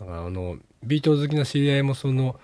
[0.00, 2.38] だからあのビートルズ好きな知り合いもその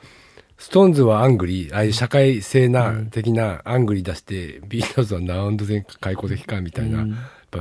[0.59, 7.11] ストーンズは Angry ああいう社会性なうん的な Angry 出して、ビートルズは Now And Then 懐古的かみたいな、うん。
[7.11, 7.19] やっ
[7.51, 7.59] ぱ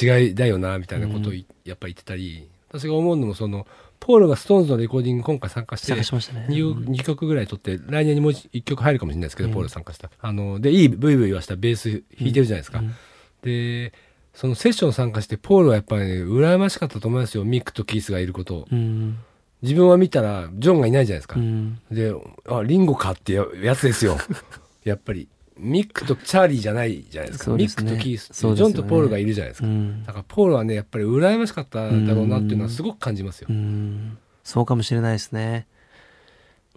[0.00, 2.48] 違いだよなみたいなことをいやっぱり言ってたり。
[2.68, 3.66] 私が思うのもその
[4.00, 6.46] ポールがストーンズのレコーディング今回参加して探しましたね。
[6.48, 9.54] 2, 2曲ぐらい取って来年にもう1曲入るかもしれないですけど、うん。
[9.54, 12.94] ポール参加したあのでいいブイブイ言わしたベース弾いてるじゃないですか、うん。
[13.42, 13.92] で
[14.34, 17.44] そのセッション参加してポールはやっぱり、ね、羨ましかったと思いますよ。
[17.44, 18.56] ミックとキースがいること。
[18.56, 19.18] をうん。
[19.62, 21.80] 自分は見たらジョンがいないじゃないですか、うん。
[21.90, 22.12] で
[22.48, 24.18] あリンゴかってややつですよ。
[24.84, 27.44] やっぱりミックとチャーリーじゃないじゃないですか。
[27.44, 27.56] すね。
[27.56, 30.04] ミックとキースジョンとポールがいるじゃないですか、うん。
[30.04, 34.18] だからポールはねやっぱり羨ましかっただろうなっていうのはすごく感じますよ、うん。
[34.44, 35.66] そうかもしれないですね。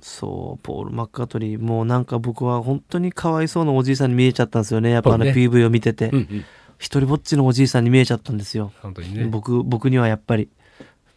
[0.01, 4.91] そうポール・マッカートリーもうなんか僕は本当にかわいそうなおじいさんに見えちゃったんですよね。
[4.91, 6.09] やっぱあの PV を見てて。
[6.09, 6.45] うんうん。
[6.77, 8.71] 一人ぼっちのおじいさんに見えちゃったんですよ。
[8.81, 9.25] 本当にね。
[9.25, 10.47] 僕僕にはやっぱり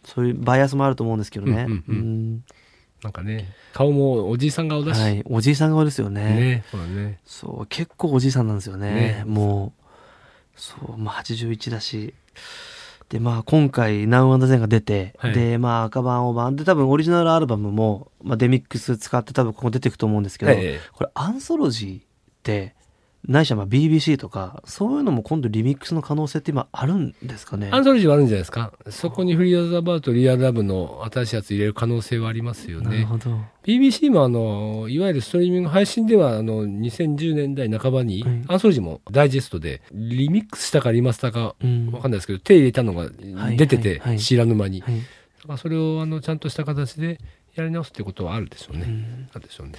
[0.03, 1.95] そういうバイアスもあると思うんですけどね、うんうんうん。
[1.95, 2.43] うん
[3.03, 6.23] なんかね顔もおじいさん顔だし、はい、おじいさん側ですよね。
[6.23, 7.19] ねそうだね。
[7.25, 8.93] そう結構おじいさんなんですよね。
[8.93, 9.23] ね。
[9.25, 12.13] もうそう、まあ、81だし。
[13.09, 15.33] でまあ今回「ナウアンダゼンが出て、はい。
[15.33, 20.79] でまあ赤版青版で多分オリジナルアルバムも、まあ、デミックス使って多分ここ出てくと思うんですけど、ええ。
[20.93, 22.03] これアンソロジーっ
[22.41, 22.73] て
[23.27, 27.69] ないしはまあ BBC とかそういうのも今度リミックスの可能性って今あるんですかね？
[27.71, 28.73] アンソロジーはあるんじゃないですか？
[28.89, 32.89] そこにフリーアザーバートリアルラブの新しいやつ入れる可能性はありますよね。
[32.89, 33.31] なるほど、
[33.63, 38.43] BBC もあのいわゆるストリーミング配信ではあの2010年代半ばに、はい。
[38.47, 41.91] アンソロジーもダイジェストでリミックスしたかリマスターかうん。
[41.91, 45.57] わかんないですけど手入れたのがい出てて、知らぬ間に、はい。
[45.57, 47.19] それをあのちゃんとした形で
[47.55, 49.29] やり直すってことはあるでしょうね、うん。
[49.33, 49.73] あるでしょうね。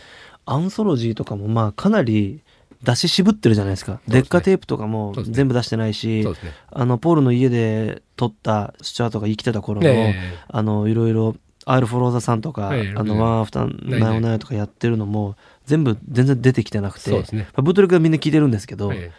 [0.47, 2.43] アンソロジーとかもまあかなり
[2.83, 4.01] 出し渋ってるじゃないですか。
[4.09, 6.33] デッカテープとかも全部出してないし、ね。
[6.71, 12.95] あのポールの家で撮ったスチュアートが生きてた頃の、ねあのいろいろ「I'll Follow the Sun」とか「ええ。
[12.97, 17.25] あの One After 909」とかやってるのも全部全然出てきてなくてね。
[17.33, 19.13] まあブートレックはみんな聞いてるんですけど、え。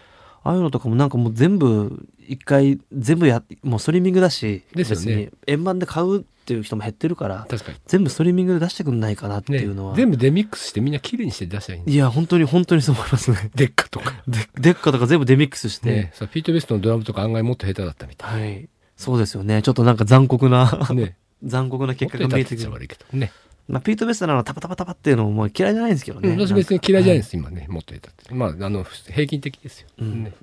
[0.44, 5.06] ああいうのとかもなんかもう全部一回全部やもうストリーミングだしですよね。
[5.06, 7.77] 別に円盤で買うっていう人も減ってるからえ確かに。
[7.88, 13.49] 全部ストリーミングで出してくんないかなっていうのは、ね、全部デミックスしてみんな綺麗にして出したらいいんいや本当に本当にそう思いますね。
[13.55, 14.13] デッカとか。
[14.27, 18.69] デデッカとか全部デミックスして、ねそうピート・ベストのドラムとか案外もっと下手だったみたはい。
[18.95, 19.63] そうですよね。
[19.63, 22.71] ちょっとなんか残酷ないね 残酷な結果が見えてくる。
[22.71, 23.31] 悪いけどね。
[23.67, 26.29] まあ、ピート・ベストなのタパタパタパっていうのももう嫌いじゃないんですけどね。
[26.29, 27.65] うん私別に嫌いじゃないでです、今ね。
[27.67, 28.34] もっと下手って。
[28.36, 30.23] まああの平均的ですよ、うん。
[30.23, 30.34] ね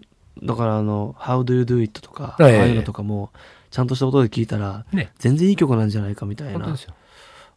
[0.43, 2.61] だからあの、How do you do it とか、ええ。
[2.61, 3.31] ああいうのとかも、
[3.71, 5.13] ちゃんとした音で聞いたら、ね。
[5.19, 6.77] 全然いい曲なんじゃないかみたいな。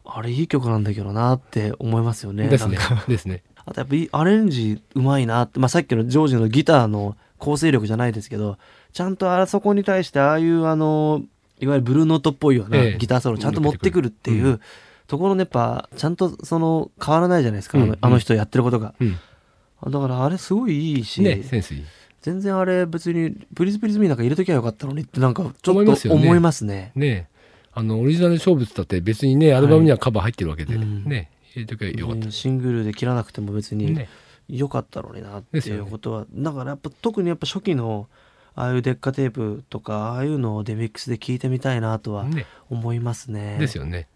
[0.08, 2.48] あれいい曲なんだけどなって思いますよね。
[2.48, 2.76] ですね。
[2.76, 3.04] なんか。
[3.08, 3.42] ですね。
[3.64, 8.58] あとやっぱりアレンジうまいなって、まあさっきのジョージのギターの構成力じゃないですけど、
[8.92, 11.22] ちゃんとあそこに対してああいうあの、
[11.58, 12.98] いわゆるブルーノートっぽいようなええ。
[12.98, 14.60] ギターソロちゃんと持ってくるっていう、うん。
[15.06, 17.88] ところねやっぱちゃんとその変わらないじゃないですか、あうん。
[17.88, 17.92] うん。
[17.92, 18.94] のあの人やってることが。
[19.00, 19.16] うん。
[19.90, 21.84] だからあれすごいいいし、ねセンスいい
[22.26, 25.70] 全然あれ別にプリズプリズミーなんか入れときゃよかったのにってなんかちょっと
[26.12, 26.90] 思いますね。
[26.96, 27.28] ね
[27.72, 32.26] あのオリジナル勝負だって別にねアルバムにはカバー入ってるわけで、うんね入れときゃよかった。
[32.26, 34.08] ねシングルで切らなくても別にね。
[34.48, 38.08] 良かったのになっていうことは、だからやっぱ特にやっぱ初期の
[38.56, 42.46] ああいうデッカテープとかああいうのをデミックスで聞いてみたいなとはね。
[42.70, 43.56] 思いますね。
[43.60, 44.08] ですよね。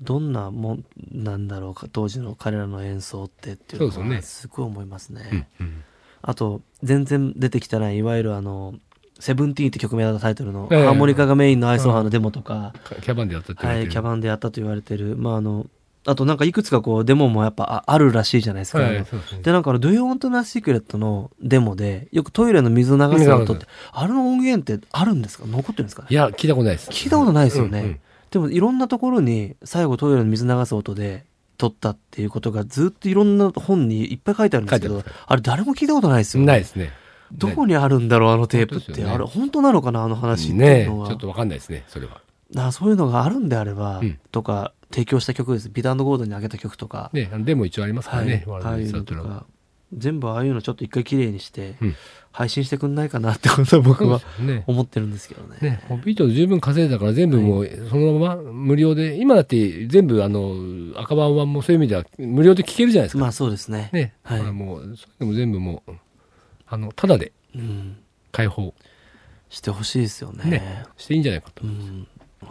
[0.00, 4.22] どんなもんなんだろうか当時の彼らの演奏ってっていうのはすよね。
[4.22, 5.46] すごい思いますね。
[5.60, 5.84] うんうん
[6.26, 8.74] あと全然出てきてないいわゆるあの
[9.18, 10.84] 「セブンティーンって曲名だったタイトルの、ええ。
[10.84, 15.16] ハーモニカがメインのアイソハーのデモとか、キャバンでやったってはい、キャバンでやったと言われてる。
[15.16, 15.66] まああの
[16.08, 19.04] あとなんかいくつかこうデモもやっぱああるらしいじゃないですか、はいで
[19.42, 25.46] でなんかあの「Do You Want a Secret」のデモでよくトイレの水流す音ってあれの音源ってあるんですか？
[25.48, 26.02] 残ってるんですか？
[26.02, 26.90] ねいや聞いたことないです。
[26.90, 28.00] 聞いたことないですよね、うんうん。
[28.30, 31.24] でもいろんなところに最後トイレの水流す音で
[31.56, 36.92] 撮ったっていうことがずっといろんな本にいっぱい書いてあるんですけどあれ誰も聞いたことないですよないですね。
[37.32, 39.10] どこにあるんだろうあのテープって、ね。
[39.10, 42.20] あれ本当なのかなあの話っていねうのは、ちょっとわかんないですねそれは。
[42.56, 44.18] あそういうのがあるんであれば、うん。
[44.30, 45.68] とか提供した曲です。
[45.68, 49.46] ビタゴードに上げた曲とか、ね、デモ一応ありますからね、はい、ああいうのとか
[49.92, 51.96] 全部ああいうのちょっと一回きれいにして、うん
[52.36, 55.56] 配信してくんないかなってことを僕はね思ってるんですけどね。
[55.62, 60.54] ね、ビート十分稼いだから全部もうそのまま無料で、今だって全部あの
[61.00, 63.20] 赤版はもうそういう意味では無料で聴けるじゃないですか。
[63.20, 63.88] まあそうですね。
[63.94, 65.92] ね、はいだからもう、そういうのも全部もう、
[66.66, 67.96] あの、ただでうん、
[68.32, 68.74] 開放
[69.48, 70.44] してほしいですよね。
[70.44, 71.64] ねしていいんじゃないかと。
[71.64, 72.06] うん、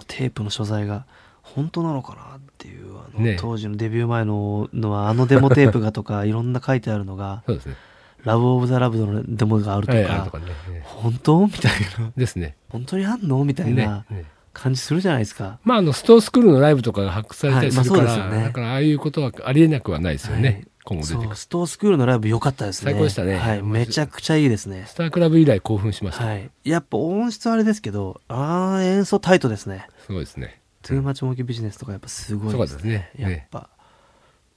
[0.07, 1.05] テープの所在が
[1.43, 7.75] 本当なのかなっていうあの、ね当時のデビュー前ののはあのデモテープがとかいろんな書いてあるのが そうですね。
[8.25, 10.45] 「ラブ・オブ・ザ・ラブ」のデモがあるとか,、とかね。
[10.45, 10.51] ね
[10.83, 11.45] 本当？
[11.45, 12.57] みたいなですね。
[12.69, 13.45] 本当にあんの？
[13.45, 15.59] みたいねなね感じするじゃないですか。
[15.63, 20.49] まあ、あの、ストースクールのライブとかが発掘されたりするから、はいまあねだから、ああいうことはありえなくはないですよね。
[20.49, 21.35] はい今後出て。
[21.35, 22.91] ストースクールのライブ良かったですね。
[22.91, 24.93] 最高でしたねはい、めちゃくちゃいいですねス。
[24.93, 26.25] タークラブ以来興奮しました。
[26.25, 29.87] はい、やっぱ音質はあれですけどあー演奏タイトですね。
[30.05, 30.61] すごいですね。
[30.83, 33.69] トゥーマッチモーキービジネスとかやっぱすごいですねやっぱ、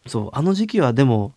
[0.07, 1.33] そうあの時期はでも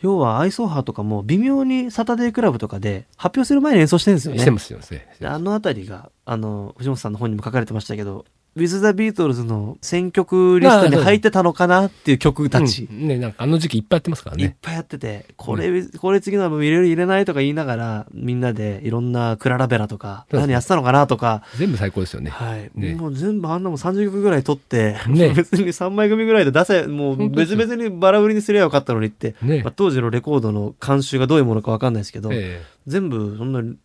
[0.00, 5.08] 要はアイソーハーとかも微妙にサタデークラブとかで発表する前に演奏してるんですよねしてますよね。
[5.20, 8.24] であの辺りがあの藤本さんの本にも書かれてましたけど
[8.56, 13.08] 「With the Beatles」の選曲リストに入ってたのかなっていう曲たち、うん。
[13.08, 14.44] ね、なんかあの時期いっぱいやってますからね。
[14.44, 22.30] いっぱいやってて、これ、これ次のアルバム入れる入れないとか言いながら、みんなでいろんなクララベラとか、何やってたのかなとか、全部最高ですよね。
[22.30, 22.70] はい。
[22.74, 22.94] ね。
[22.94, 25.30] もう全部あんなもん30曲ぐらい取って、ね。
[25.36, 29.62] 別に3枚組ぐらいで出せ、もう別々にバラ売りにすりゃよかったのにって、ね。
[29.62, 33.78] まあ、当時のレコードの監修がどういうものかわかんないですけど、え全部そんな、うん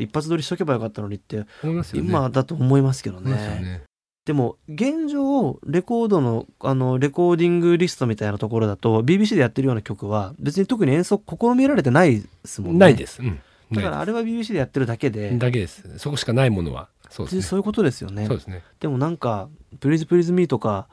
[0.00, 1.46] 一発撮りしとけばよかったのにって、ね。
[1.94, 3.82] 今だと思いますけどね。
[4.20, 4.26] ね。
[4.26, 12.78] でも、現状、レコードの、あの、レコーディングリストみたいなところだと、BBC でやってるような曲は、別に特に演奏試みられてないですもんね。
[12.78, 13.22] ないです。
[13.22, 13.40] うん。
[13.72, 15.84] だからあれは BBC でやってるだけで、だけです。
[15.98, 16.88] そこしかないものは。
[17.08, 17.42] そうですね。
[17.42, 18.26] そういうことですよね。
[18.26, 18.62] そうですね。
[18.80, 19.48] でもなんか、
[19.78, 20.88] Please Please Me とか、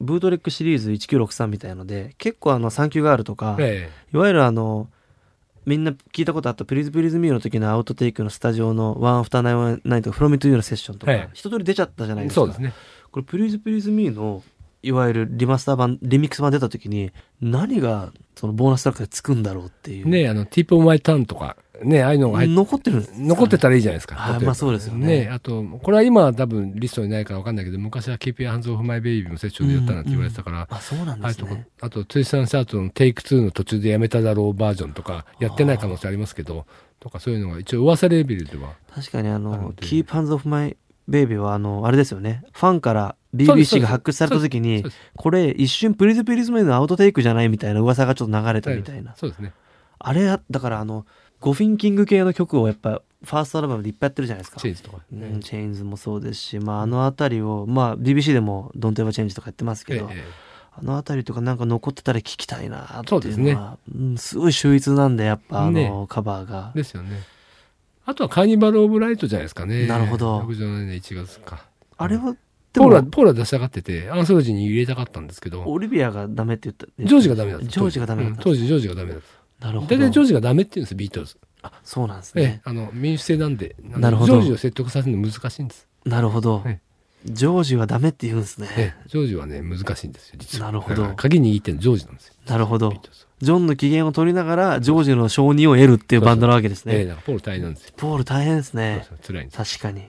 [0.00, 4.88] ブートレックシリーズ1963みたいので、結構あの、 Thank You Girl とか、えいわゆるあの、
[5.66, 12.42] みんな聞いたことあった Please Please Me の時のアウトテイクのスタジオの One After 909 と From Me to You のセッションとか、はい一通り出ちゃったじゃないですか。
[12.42, 12.72] えそうですね。
[13.10, 14.42] これ Please Please Me の
[14.82, 23.26] いわゆるリマスター版リミックス版出た時に何がそのボーナストラックでつくんだろうっていうねあの、 Tip of My Tongue とか、ねああいうのが入っ残ってるんですかね。
[23.26, 24.14] 残ってたらいいじゃないですか。
[24.14, 25.28] 例えばはいまあそうですよね。
[25.32, 31.66] あと、これは今は多分リストにないから分かんないけど、昔は KP ハンズオフマイベイビーもセッションでやったなんて言われてたから、あそうなんですね。
[31.80, 36.66] あと、 Twist and Shout のテイク2の途中でやめただろうバージョンとか、やってない可能性ありますけど、
[37.04, 38.72] とかそういうのが一応噂レベルでは。
[38.94, 40.76] 確かにああるのので「Keep Hands Off My
[41.08, 42.42] Baby」はあのあれですよね。
[42.52, 44.84] ファンから BBC が発掘された時に
[45.14, 49.14] これ一瞬プリズプリズムのアウトテイクじゃないみたいな噂がちょっと流れたみたいな。
[49.16, 49.40] そうです。
[49.40, 49.52] ね。
[49.98, 51.04] あれやだからあの
[51.44, 54.58] ゴフィンキング系の曲をやっぱファーストアルバムでいっぱいやってるじゃないですか。
[54.60, 54.98] チェイズとか。
[55.12, 60.24] うん、チェインズもそうですし、まあ、あの辺りを、まあ、BBC でも「ドンテーバチェンジ」とかやってますけど、ええ
[60.76, 63.50] あの辺りとかなんか残ってたら聞きたいなってそうですね。
[63.50, 66.72] いうのはうんすごい秀逸なんでやっぱあの、ねカバーが。
[66.74, 67.20] ですよね。
[68.06, 69.86] あとはカーニバル・オブ・ライトじゃないですかね。
[69.86, 70.40] なるほど。
[70.40, 71.66] 67年1月か。
[71.96, 72.38] あれはで
[72.72, 76.86] ポーラ、もポーラ出したがってて、アンソロジーに入れたかったんですけど、オリビアがダメって言った。
[76.98, 77.66] ジョージがダメだった。
[77.68, 78.38] ジョージがダメだった。
[78.38, 78.42] うん。
[78.42, 79.43] 当時ジョージがダメだった。
[79.60, 79.96] なるほど。
[79.96, 81.36] 大体ジョージがダメって言うんです、ビートルズ。
[81.62, 84.32] あそうなんですええね、あの、民主制なんで、なるほど。
[84.34, 85.88] ジョージを説得させるの難しいんです。
[86.04, 86.80] なるほど、え
[87.24, 90.66] ジョージはダメって言うんですね、ええジョージはね、難しいんですよ、実は。
[90.66, 90.96] なるほど。
[90.96, 92.34] だから鍵握ってるのジョージなんですよ。
[92.46, 92.92] なるほど。
[93.40, 96.96] ジョンの機嫌を取りながらジョージの承認を得るっていうバンドなわけですね。
[96.96, 97.94] ええだからポール大変なんですよ。
[97.96, 99.78] ポール大変ですそうねそう辛いんです。
[99.78, 100.08] 確かに。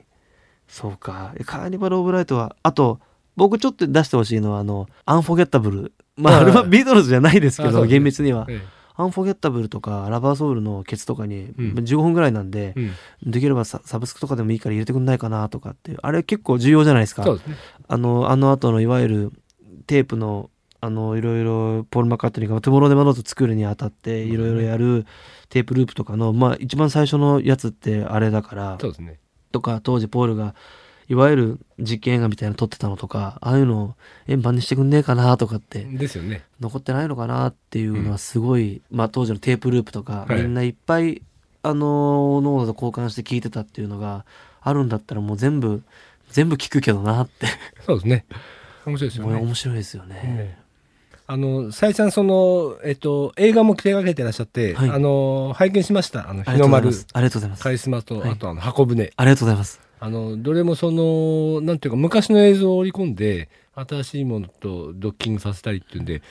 [0.67, 1.33] そうか。
[1.45, 2.99] カーニバル・オブ・ライトはあと
[3.37, 8.45] 僕ちょっと出してほしいのはあの「アンフォゲッタブル」まあはいあれはビートルズじゃないですけど厳密には。
[8.49, 8.61] え
[8.97, 12.91] 「アンフォゲッタブル」とか「ラバーソウル」のケツとかにうん15分ぐらいなんでえ
[13.23, 13.31] うん。
[13.31, 17.55] できればササブスクとかでもいいから入れてくんないかなとかってあれ結構重要じゃないですかすね。
[17.87, 19.31] あのあの後のいわゆる
[19.87, 20.49] テープの
[20.81, 25.05] あのいろいろポール・マッカートニーが「トゥモロー・デ・マノート」作るにあたっていろいろやる
[25.49, 29.19] テープループとかのまあ一番最初のやつってあれだからそうですね。
[29.51, 30.53] とか当時ポールが
[31.07, 33.93] いわゆる実験映画みたいなの撮ってたのとかああいうのを
[34.27, 36.43] 円盤にしてくんねえかなとかってですよね。
[36.59, 41.21] 残ってないのかなっていうのはすごい、まあ当時のテープループとか、はいみんないっぱい
[41.63, 44.25] あのノートと交換して聞いてたっていうのが
[44.61, 45.83] あるんだったらもう全部
[46.29, 47.47] 全部聞くけどなって
[47.85, 48.25] そうですね。
[48.85, 49.35] 面白いですよね。
[49.39, 50.15] 面白いですよね。
[50.15, 50.65] ね
[51.27, 56.29] あの、再三その、えっと、映画も手掛けてらっしゃって、はいあの、拝見しました。
[56.29, 57.63] あの、あ日の丸、ありがとうございます。
[57.63, 59.11] カリスマと、はいあとあの、箱舟。
[59.15, 59.84] ありがとうございます。
[59.99, 66.21] あの、どれもその、なんていうか、昔の映像を織り込んで、新しいものとドッキングさせたりっていうんで、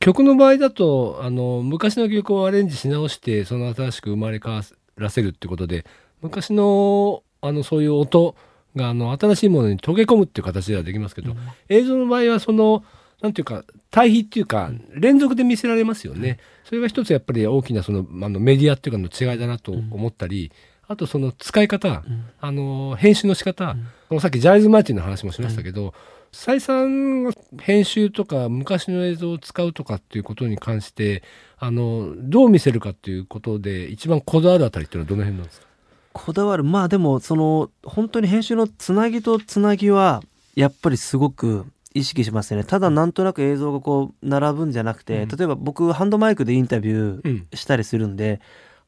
[0.00, 4.62] 曲の場合だと、あの、昔の曲をアレンジし直して、その新しく生まれ変わ
[4.96, 5.84] らせるってことで、
[6.20, 8.34] 昔の、あの、そういう音
[8.76, 11.34] が、あの、新しいものに溶け込むっていう形ではできますけど、
[11.68, 12.84] 映像の場合は、その、
[13.20, 16.38] なんていうか、対比っていうか、連続で見せられますよね。
[16.64, 20.50] それが一つやっぱり大きなその、あのメディアっていうかの違いだなと思ったり、
[20.92, 22.02] あとその使い方、
[22.40, 23.76] あの、編集の仕方、
[24.10, 25.94] うん、さっきジャイズ・マーティンの話もしましたけど、
[26.30, 31.22] 再三編集とか昔の映像を使うとかっていうことに関して、
[31.58, 35.66] あの、どう見せるかっていうことで、一番こだわるあたりっていうのはどの辺なんですか？
[36.14, 36.64] こだわる。
[36.64, 40.22] まあでもその本当に編集のつなぎとつなぎは
[40.54, 42.64] やっぱりすごく意識しますね。
[42.64, 48.38] ただなんとなく映像がこう並ぶんじゃなくて、うん、例えば僕ハンドマイクでインタビューしたりするんで、うん、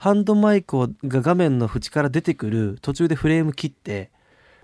[0.05, 4.11] ハンドマイクが画面の縁から出てくる途中でフレーム切って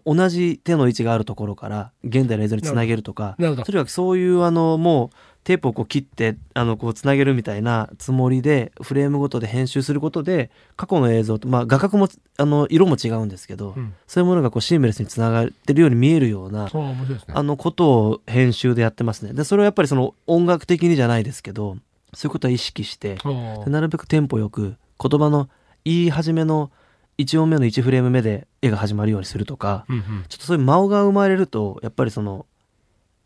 [0.04, 16.70] 同じ手の位置があるところから現代の映像につなげるとかとにかくそういうあのもうテープをこう切ってあのこうつなげるみたいなつもりでフレームごとで編集することで過去の映像と、まあ、画角もあの色も違うんですけど、うん、そういうものがこうシームレスにつながってるように見えるような、ね、
[17.28, 19.32] あのことを編集でやってますね。
[19.32, 21.78] でそれはやっぱりその音楽的にじゃないですけど
[22.12, 23.16] そういうことは意識して
[23.66, 25.48] なるべくテンポよく言葉の
[25.84, 26.70] 言い始めの
[27.18, 32.46] 1音目の1フレーム目で絵が始まるようにするとか、うんうん、ちょっとそういう間が生まれるとやっぱりその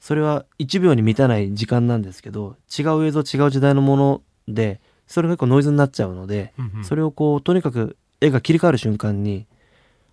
[0.01, 9.47] それは1秒に満たない時間なんですけど違う映像違う時代のものでそれが結構ノイズになっちゃうので、うんうん、それをこうとにかく絵が切り替わる瞬間に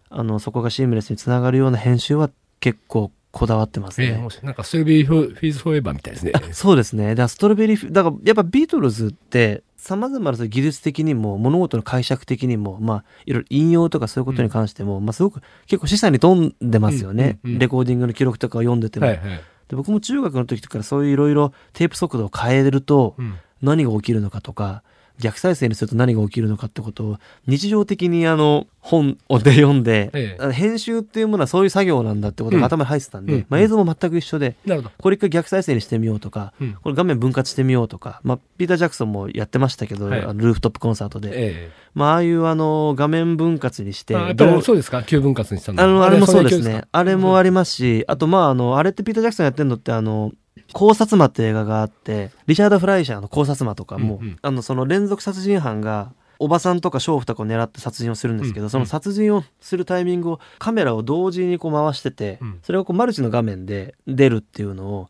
[0.10, 4.08] あのそこがシームレスにつながるような編集は結構こだわってますね。
[4.08, 6.34] えー、なんか Strawberry Fields Forever みたいですね。
[6.52, 7.10] そうですね。
[7.10, 19.08] だからストロベリーだからやっぱビートルズってさまざまな技術的にも物事の解釈的にもまあいろいろ引用とかそういうことに関しても、うん、まあすごく結構示唆に富んでますよね、うんうんうん、レコーディングの記録とかを読んでても。
[19.08, 19.42] はいはい
[19.72, 23.16] で僕も中学の時からそういういろいろテープ速度を変えると
[23.62, 24.84] 何が起きるのかとか、
[25.20, 44.16] 逆再生にすると何が起きるのかってことを日常的にあの本をで読んで、ええ、編集っていうものはそういう作業なんだってことが頭に入ってたんで、うん、まあ、映像も全く一緒で、うん、これ一回逆再生にしてみようとか、うん、これ画面分割してみようとか、まあ、ピーター・ジャクソンもやってましたけど、はい、あのルーフトップコンサートで、え、まあ、ああいうあの画面分割にして
[44.64, 45.04] そうですか？
[45.04, 46.86] 急分割にしたのあのあれもそうですね。
[46.92, 50.32] あれもありますしあとまああのあれってピーター・ジャクソンやってるのってあの
[50.72, 65.10] 考察魔って映画があってリチャード・フライシャーの考察魔とかも、うんうん、あのその連続殺人犯がおばさんとか娼婦とかを狙って殺人をするんですけど、うんうん、その殺人をするタイミングをカメラを同時にこう回してて、うん、それをこうマルチの画面で出るっていうのを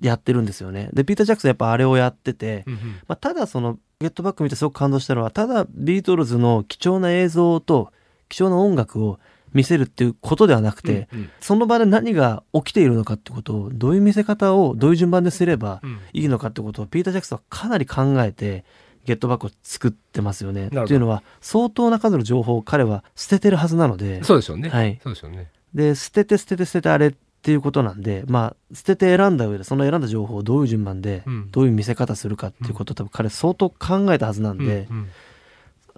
[0.00, 0.88] やってるんですよね。
[0.92, 7.92] でピーター・ジャクソンやっぱあれをやってて、うんうん、まあ、ただそのゲットバック見てすごく感動したのはただビートルズの貴重な映像と
[8.28, 9.18] 貴重な音楽を
[9.54, 15.80] 見せるっていうことではなくて、うんうん、その場で何が起きているのかってことをどういう見せ方をどういう順番ですれば
[16.12, 18.64] いいのかってことをピーター・ジャクソンはかなり考えて
[19.04, 20.70] ゲットバックを作ってますよね。
[20.70, 24.68] というのは相当な数の情報を彼は捨ててるはずなのでそうでしょうね。
[24.68, 34.86] はい、そうでしょうねで捨てて捨てて捨ててあれっていうことなんでまあ捨てて選んだ上でその選んだ情報をどういう順番でどういう見せ方するかっていうことを多分彼相当考えたはずなんで。
[34.90, 35.08] うんうん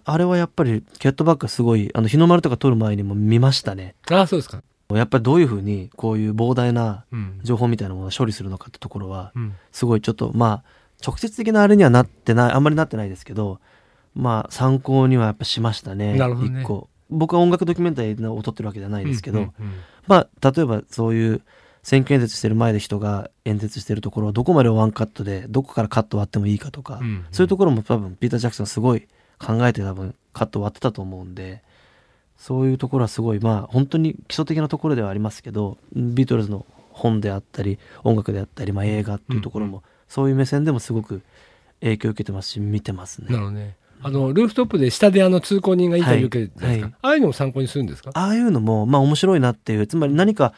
[0.09, 3.97] あれはやっぱりキャットバックすごいあの日の丸とか撮る前にも見ましたね。
[4.09, 4.63] あそうですか。
[4.95, 7.05] やっぱりどういうふうにこういう膨大な
[7.43, 9.33] 情報みたいなものを処理するのかってところは、
[9.73, 10.65] すごいちょっとまあ
[11.05, 13.59] 直接的なあれにはなってないあんまりなってないですけど
[14.15, 16.89] まあ参考にはやっぱしましたねなるほど、ね、一個。
[17.11, 19.53] 僕は音楽ドキュメンタリーを撮ってるわけじゃないですけど、
[20.07, 21.43] まあ例えばそういう
[21.83, 29.07] 選挙演説してる前で人が演説してるところをどこまでワンカットでどこからカット割ってもいいかとか、うんうん、そういうところも多分ピーター・ジャクソンすごい
[29.39, 31.63] 考えて多分カット割ってたと思うんで
[32.37, 41.21] そういうところはすごいまあ本当に基礎的なところではありますけどビートルズの本であったり音楽であったり、まあ、映画っていうところも、そういう目線でもすごく
[41.81, 43.27] 影響を受けてますし見てますね。
[43.29, 43.77] なるほどね。
[44.03, 48.13] あのルーフトップで下であの通行人がインタビュー受けてるですか、はいはい、ああいうのも参考にするんですか？
[48.15, 50.55] ああいうのもまあ面白いなっていうつまり何か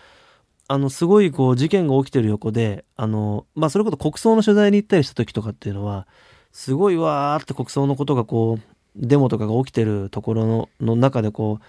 [0.69, 6.07] あのすごいこう事件が起きてる横であの、まあ、それこそ国葬の取材に行ったりした時とかっていうのは
[6.53, 8.63] すごいわーって国葬のことがこう
[8.97, 11.65] デモとかが起きてるところのの中でこう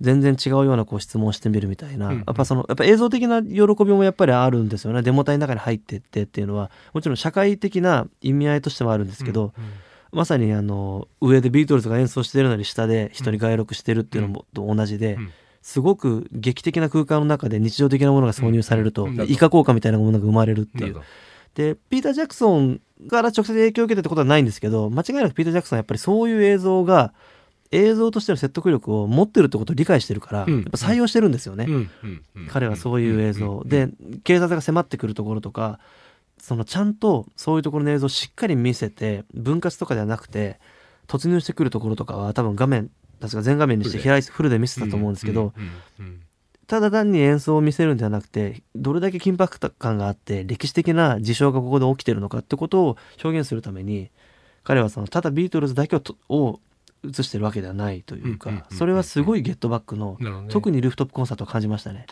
[0.00, 3.50] 全然違うようなこう質問してみるみたいな、うんうん、やっぱそのやっぱ映像的な喜
[3.84, 5.02] びもやっぱりあるんですよね。
[5.02, 6.70] デモ隊の中に入ってってっていうのは。
[6.92, 9.72] もちろん社会的な意味合いとしてはあるんですけど、うんうん、
[10.12, 15.14] まさにあの上でビートルズが演奏してるのに下で人に外録してるっていうのもと同じで。
[15.14, 15.22] うん。
[15.22, 21.02] うんすごく劇的な空間の中で日常的なものが挿入されると、イカ効果みたいなものが生まれるっていう。
[21.54, 27.12] でピーター・ジャクソンから直接影響を受けてってことはないんですけど間違いなくピーター・ジャクソンはやっぱりそういう映像が
[27.70, 31.90] 映像としての説得力を持ってるってことを理解してるから、うん、やっぱ採用してるんですよね、うん、
[32.48, 33.88] 彼はそういう映像、で
[34.24, 35.78] 警察が迫ってくるところとか
[36.40, 40.58] そのちゃんとそういうところの映像をしっかり見せて分割とかではなくて
[41.08, 42.90] 突入してくるところとかは多分画面
[43.20, 45.52] 確か全画面にして開いフルで見せたと思うんですけど、
[46.68, 54.10] ただ単に演奏を見せるんではなくてどれだけ緊迫感があって歴史的な事象がここで起きてるのかってことを表現するために
[54.62, 56.60] 彼はそのただビートルズだけをとを
[57.04, 62.06] 映してるわけではないというか、それはすごいゲットバックの、特にルーフトップコンサートを感じましたね。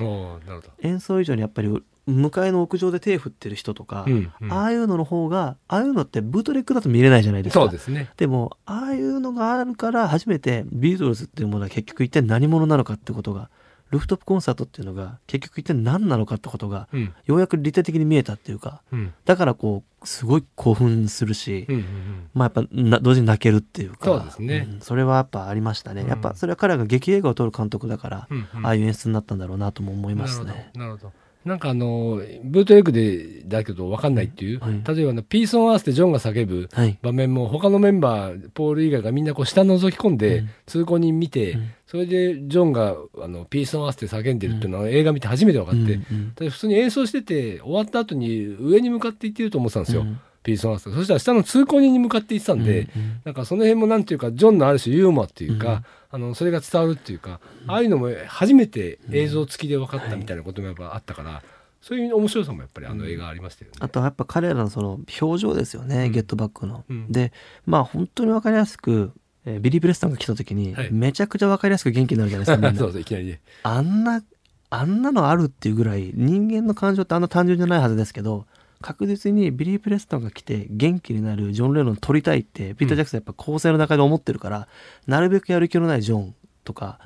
[0.81, 4.53] 演奏以上にやっぱり向かいの屋上で手振ってる人とか、うんうん。
[4.53, 7.61] ああいうのの方がああいうのってブートレックだと見れないじゃないですか。
[7.61, 8.11] そうですね。
[8.17, 13.51] でもああいうのがあるから初めてビートルズっていうものは結局一体何者なのかってことが
[13.91, 17.14] ルーフトップコンサートっていうのが結局一体何なのかってことがうん。
[17.26, 19.14] ようやく立体的に見えたっていうかうん。
[19.24, 22.30] だからこうすごい興奮するし、うんうんうん。
[22.34, 30.70] まあやっぱな同時に泣けるっていうかそうですねんそれはやっぱありましたね、うんやっぱそれは彼が劇映画を撮る監督だから、うんうんああいう演出になったんだろうなとも思いますね。
[30.74, 31.12] なるほど。
[31.47, 50.20] なんかあの、ブートレックでだけど分かんないっていう、はい例えばあの、 Peace on Earth でジョンが叫ぶはい、場面も、他のメンバー、ポール以外がみんなこう下覗き込んで、うん通行人見て、うんそれでジョンがあの Peace on Earth で叫んでるっていうのは映画見て初めて分かって、うんうんで普通に演奏してて、終わった後に上に向かって行ってると思ってたんですよ、うん。
[50.43, 61.43] Peace on Earth そしたら下の通行人に向かって行ってたんで、うんうんなんかその辺もなんていうか、ジョンのある種ユーモアっていうか、あのそれが伝わるっていうか、ああいうのも初めて映像付きで分かったみたいなこともやっぱあったから、
[61.80, 63.76] そういう面白さもやっぱりあの映画ありましたよね。
[63.80, 66.12] あとはやっぱ彼らのその表情ですよね、うん。
[66.12, 66.84] ゲットバックの。
[66.89, 67.12] うん。
[67.12, 67.32] で
[67.64, 69.12] まあ本当に分かりやすく、
[69.47, 73.41] えービリー・プレストンが来た時に、はいめちゃくちゃ分かりやすく元気になるじゃないですかみんな そうそう、いきなりね。
[73.63, 74.23] あんな
[74.69, 78.47] あんなのあるっていうぐらい人間の感情ってあんな単純じゃないはずですけど
[78.81, 84.69] 確実にビリー・プレストンが来て元気になるジョン・レノン撮りたいってピーター・ジャクソンやっぱ構成の中で思ってるから、
[85.07, 86.35] なるべくやる気のないジョン
[86.65, 86.99] とか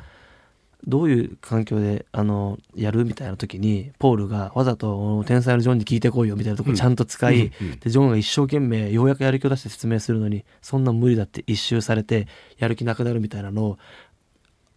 [0.86, 12.28] どういう環境であのやるみたいな時にポールがわざと天才のジョンに聞いてこいよみたいなとこうんちゃんと使い、うんうんでジョンが一生懸命ようやくやる気を出して説明するのにそんなん無理だって一周されて
[12.58, 13.78] やる気なくなるみたいなのを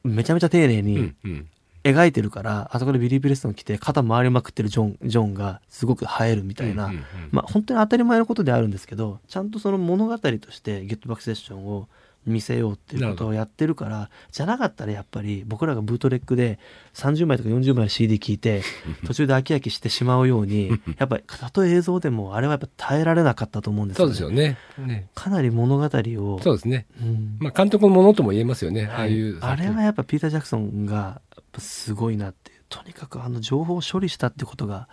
[0.03, 1.47] めちゃめちゃ丁寧うにんうん。
[1.83, 7.03] 描いてるから、あそこでビリー・プレストン来て肩回りまくってるジョンジョンがすごく映えるみたいな、うんうんうん。
[7.31, 11.89] まあ本当に当たり前のことであるんですけどちゃんとその物語としてゲットバックセッションを
[12.25, 16.59] 見せようっていうことをやってるからじゃなかったらやっぱり僕らがブートレックで
[16.93, 18.63] 30枚とか40枚の CD 聞いて
[19.05, 24.57] 途中で飽き飽きしてしまうように やっぱりたとえ映像でもあれはやっぱ耐えられなかったと思うんですそよ,、うですよね。
[24.77, 26.85] ねかなり物語をそうですね。
[27.01, 28.87] うんまあ、監督のものとも言えますよね。
[28.87, 29.39] ああいう。
[29.39, 31.21] あれはやっぱピーター・ジャクソンが
[31.57, 34.87] すごいなっていうとにかくあの情報を処理したってことが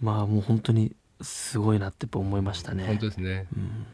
[0.00, 2.84] まあもう本当にすごいなってやっぱ思いましたね。
[2.86, 3.46] 本当ですね。
[3.56, 3.86] うん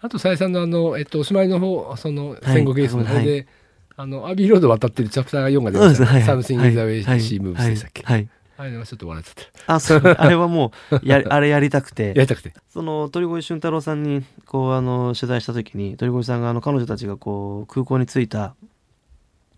[0.00, 3.46] あと、再三のあの、えっと、おしまいの方、その、はい千石イエスの方で、
[3.96, 6.06] あの、アビーロード渡ってるチャプターが4が出ましたね。
[6.06, 8.02] はい Something in the Way はい She Moves でしたっけ？
[8.02, 8.16] はい。
[8.16, 8.28] はい
[8.60, 9.74] あれはちょっと笑っちゃった。
[9.74, 12.52] あ、そう、あれはもう、や、 あれやりたくてや、りたくて。
[12.68, 18.54] その、鳥越俊太郎さんに、こう、あの、取材した時に、鳥越さんが、あの、彼女たちが、こう、空港に着いた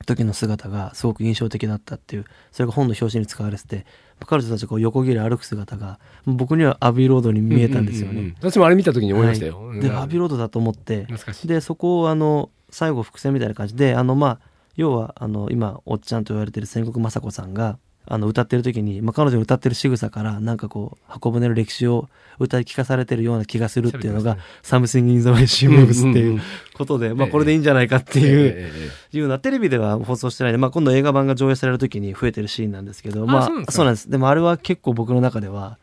[0.06, 3.86] 時の姿が、すごく印象的だったっていう、それが本の表紙に使われてて、
[4.26, 8.20] 彼女たちがこう横切り歩く姿が、僕にはアビーロードに見えたんですよね。
[8.20, 9.66] うううん私もあれ見た時に思いましたよ。
[9.66, 11.06] はいで、アビーロードだと思って。
[11.44, 14.38] でそこをあの最後伏線みたいな感じであのまあ
[14.76, 26.40] 要はあの今おっちゃんと言われてる千石雅子さんがあの歌ってる時に、まあ、彼女の歌ってる仕草からなんかこう箱舟の歴史を歌い聞かされてるような気がするっていうのが「Something in the Way She Moves」っていう
[26.74, 28.70] ことで、まあ、これでいいんじゃないかっていう。
[29.14, 35.78] いうのはテレビでは放送してないんで、まあ、今度映画版が上映される時に増えてるシーンなんですけどあまあそうなんですでもあれは結構僕の中では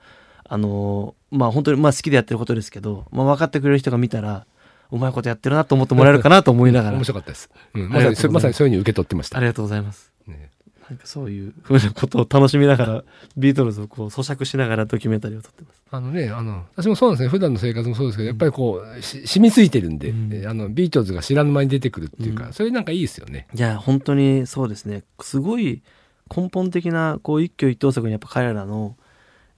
[0.45, 4.45] あのーまあ本当にまあ好きでやってることですけど、まあ、分かってくれる人が見たら
[4.91, 7.49] うまいことやってるなと思ってもらえるかなと思いながら面白かったです。
[7.75, 9.37] うんまさにそういうふうに受け取ってました。
[9.37, 10.49] ありがとうございますね
[10.89, 13.03] なんかそういうふうなことを楽しみながら
[13.37, 17.29] ビートルズをこう咀嚼しながらドキュメンタリーを撮ってますあのね、あの、私もそうなんですね。
[17.29, 23.47] 普段の生活もそうですけど、やっぱりこう、し染みついてるんで、うんえあの、ビートルズが知らぬ間に出てくるっていうか、うんそれなんかいいですよね。
[23.55, 25.81] いや本当にそうですねすごい
[26.35, 28.95] 根本的なこう一挙一投足にやっぱ彼らの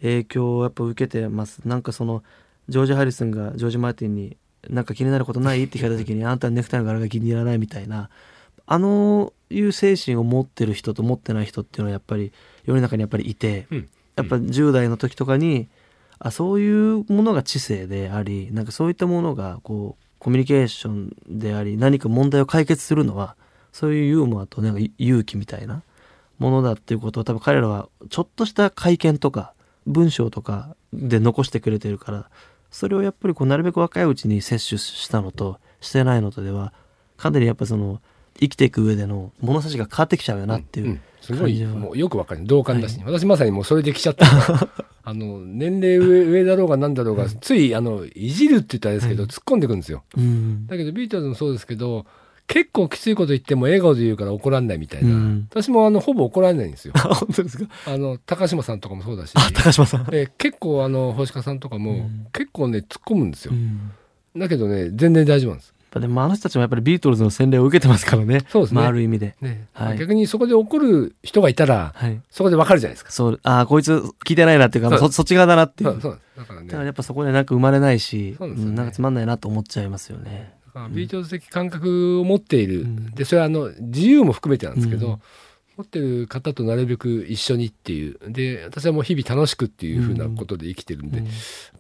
[0.02, 2.24] 影響をやっぱ受けてますなんかその
[2.70, 4.38] ジョージ・ハリスンがジョージ・マーティンに
[4.70, 8.10] 「なんか気になることない?」って聞かれた時に「あんたのネクタイの柄が気に入らない」みたいな
[8.66, 12.32] あのいう精神を持ってる人と持ってない人っていうのはやっぱり
[12.66, 13.90] 世の中にやっぱりいて、うん。
[14.16, 15.68] やっぱ10代の時とかに
[16.20, 23.36] あそういうものが知性でありなんかそういったものがこうコミュニケーションであり何か問題を解決するのは
[23.72, 25.82] そういうユーモアとなんか勇気みたいな
[26.38, 29.54] ものだっていうことを多分彼らはちょっとした会見とか
[29.88, 32.30] 文章とかで残してくれてるから
[32.70, 36.74] それをやっぱりこうなるべく若いうちに摂取したのとしてないのとでは
[37.18, 38.02] かなりやっぱその
[38.40, 42.42] 生きていく上での物差しが変わってきちゃうよなっていう、んすごい、もうよくわかる。
[42.46, 44.26] 同感だし、私まさにもうそれで来ちゃった。
[45.04, 50.04] あの、年齢上上だろうが何だろうが、つい、あの、いじるって言ったらですけど、突っ込んでくるんですよ。
[50.18, 52.06] うんだけど、ビートルズもそうですけど、
[52.48, 55.10] 結構きついこと言っても笑顔で言うから怒らんないみたいな。
[55.10, 56.94] うん私もあの、ほぼ怒られないんですよ。
[56.96, 57.66] あ 本当ですか？
[57.88, 59.32] あの、高島さんとかもそうだし。
[59.36, 63.56] あ高島さん、えー結構あの、星川さんとかも、うん結構ね、突っ込むんですよう。
[63.56, 63.92] ん
[64.40, 65.74] だけどね、全然大丈夫なんです。
[65.92, 68.42] ぱでもあの人たちもやっぱりビートルズの洗礼を受けてますからね。
[68.50, 68.80] そうですね。
[68.80, 69.36] まあ、ある意味で。
[69.42, 69.68] ね。
[69.74, 69.98] はい。
[69.98, 72.20] 逆にそこで怒る人がいたら、はい。
[72.32, 73.12] そこでわかるじゃないですか。
[73.12, 73.40] そう。
[73.44, 73.94] あこいつ
[74.26, 75.92] 聞いてないなっていうかそうそそっち側だなっていう。
[75.92, 76.20] そうそう。
[76.38, 76.68] だからね。
[76.68, 80.54] だからやっぱそこでなんか生まれないしそうんなんかつまんないなと思っちゃいますよね。
[80.92, 83.12] ビートルズ的感覚を持っている、うん。
[83.12, 85.22] でそれはあの自由も含めてなんですけど、うん
[85.82, 88.18] 持ってる方となるべく一緒にっていう。
[88.28, 91.28] で私はもう日々楽しくっていうふうなことで生きてるんで、うん。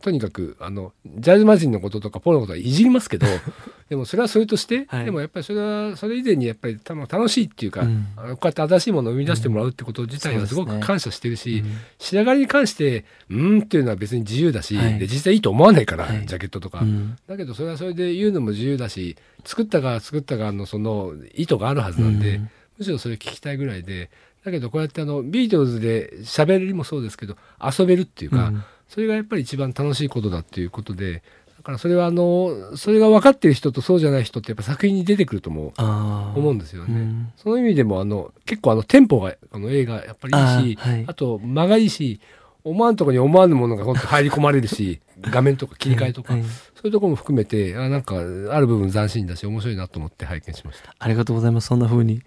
[0.02, 3.28] とにかくあのジャズマジンのこととかポロのことはいじりますけど
[3.90, 5.06] でもそれはそれとして、はい。
[5.06, 8.08] でもやっぱりそれはそれ以前にやっぱり楽しいっていうか、うん。
[8.16, 11.72] こうやって新しいものを生み出してもらうってこと自体はすごく感謝してるし、うん。
[12.00, 14.98] 仕上がりに関して「うん」っていうのは別に自由だし、はい。
[15.00, 16.26] で実際いいと思わないから、はい。
[16.26, 16.80] ジャケットとか。
[16.80, 17.16] うん。
[17.28, 22.50] だけどそれはそれで言うのも自由だし作ったか作ったかのその意図があるはずなんで、うん
[22.82, 24.10] むしろそれ聞きたいぐらいで
[24.44, 28.64] だけどこうやってあのビートルズで喋りもそうですけど遊べるっていうか、うん。
[28.90, 31.24] それがやっぱり一番楽しいことだっていうことで
[31.58, 36.94] だからそれはあのそれが分かってる人とそうじゃない人ってやっぱ作品に出てくるとも思うんですよね。
[36.94, 37.32] うん。
[37.38, 41.06] その意味でもあの結構あのテンポがあの映画やっぱりいいしあーはい。
[41.08, 42.20] あと間がいいし
[42.64, 46.44] 思わんとこに思わぬものが本当入り込まれるし 画面とか切り替えとか、はい
[46.82, 48.20] そういうところも含めてあなんかあ
[48.60, 50.96] る部分斬新だし面白いなと思って拝見しました。
[50.98, 51.68] ありがとうございます。
[51.68, 52.24] そんな風に、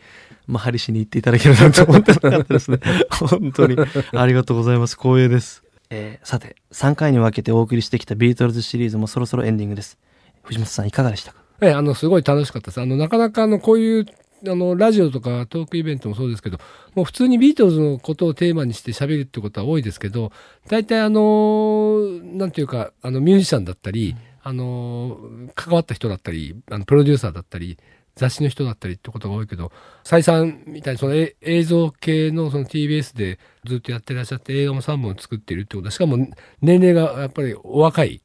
[0.46, 2.78] まあ、ハリしに行っていただけるなんて思ってなかったですね。
[3.10, 3.76] 本当に。
[4.12, 4.94] ありがとうございます。
[4.96, 5.64] 光栄です。
[5.90, 9.98] えーさて、3回に分けてお送りしてきたビートルズシリーズもそろそろエンディングです。
[10.44, 11.38] 藤本さんいかがでしたか？
[11.60, 12.80] ええあのすごい楽しかったです。
[12.80, 14.06] あのなかなかあのこういう
[14.46, 16.58] あのラジオとかトークイベントもそうですけど
[16.94, 20.32] もう普通にビートルズのことをテーマにして喋るってことは多いですけど
[20.68, 25.18] 大体あのなんていうかあのミュージシャンだったり、あの
[25.54, 27.78] 関わった人だったりあのプロデューサーだったり
[28.16, 29.72] 雑誌の人だったりってことが多いけど
[30.04, 36.18] 再三みたいにそのえ映像系のその TBS でずっとやってらっしゃって映画も3本作ってるってことはしかも
[36.60, 38.22] 年齢がやっぱりお若い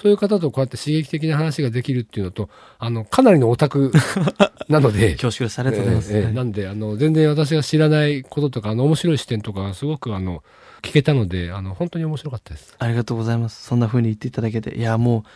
[0.00, 3.90] そういう方とこうやって刺激的な話ができるっていうのと、あの、かなりのオタク
[4.68, 5.58] なので、恐縮です。
[5.58, 6.16] ありがとうございます。
[6.16, 10.44] ええええなんで、あの、全然私が知らないこととか、あの、面白い視点とかがすごく、あの、
[10.82, 12.76] 聞けたので、あの、本当に面白かったです。
[12.78, 13.64] ありがとうございます。
[13.64, 14.76] そんな風に言っていただけて。
[14.76, 15.28] いや、もう、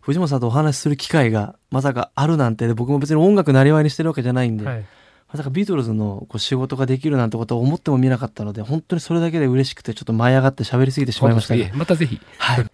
[0.00, 4.84] 藤本さんとお話しする機会がまさかあるなんて、で僕も別に音楽なりわいにしてるわけじゃないんで、はい。
[5.28, 12.20] まさかビートルズのこう仕事ができるなんてことは思ってもみなかったので、本当にそれだけで嬉しくて、ちょっと舞い上がって喋りすぎてしまいましたまたぜひ。
[12.38, 12.66] はい。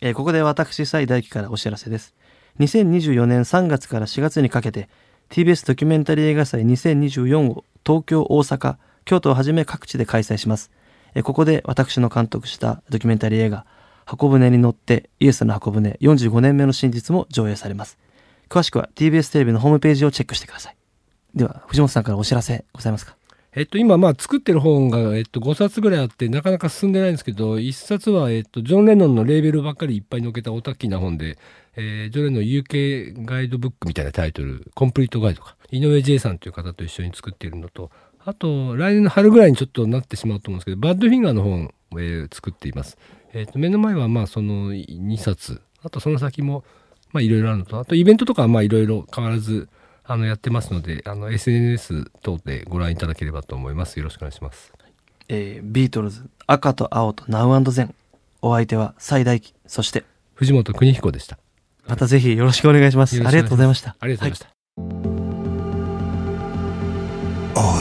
[0.00, 2.14] えーここで私、蔡大輝からお知らせです。
[2.60, 4.88] 2024年3月から4月にかけて、
[5.30, 10.70] TBS ドキュメンタリー映画祭2024を東京、大阪、京都をはじめ各地で開催します。
[11.14, 13.66] えーここで私の監督したドキュメンタリー映画、
[14.04, 17.98] 箱舟に乗ってイエスの箱舟45年目の真実も上映されます。
[18.48, 20.76] 詳しくは TBS テレビのホームページをチェックしてください。
[21.34, 23.17] では、藤本さんからお知らせございますか？
[23.54, 31.38] えっと、今、まあ、作ってる本が、えっと、5冊ぐらいあって、なかなか進んでないんですけど、1冊は、えっと、ジョン・レノンのレーベルばっかりいっぱい載けたオタッキーな本で、
[31.76, 35.56] えージョン・レノンの UK ガイドブックみたいなタイトル、コンプリートガイドか。
[35.70, 37.90] 井上 J さんという方と一緒に作っているのと、
[38.24, 42.98] あと、来年の春ぐらいにちょっとなってしまうと思うんですけど、バッドフィンガーの本を、えー作っています。
[43.32, 45.62] えっと、目の前は、まあ、その2冊。
[45.82, 46.64] あと、その先も、
[47.12, 49.68] まあ、いろいろあるのと、あと、イベントとかは、まあ、いろいろ変わらず、
[50.10, 53.98] あのやってますのであの SNS 等でご覧いただければと思います。
[53.98, 54.72] よろしくお願いします、
[55.28, 57.94] えー、ビートルズ赤と青とナウゼン。
[58.40, 60.04] お相手は最大期そして
[60.34, 61.38] 藤本邦彦でした。
[61.86, 63.16] またぜひよろしくお願いします。
[63.16, 63.96] ありがとうございました。
[63.98, 64.54] ありがとうございま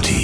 [0.04, 0.17] した、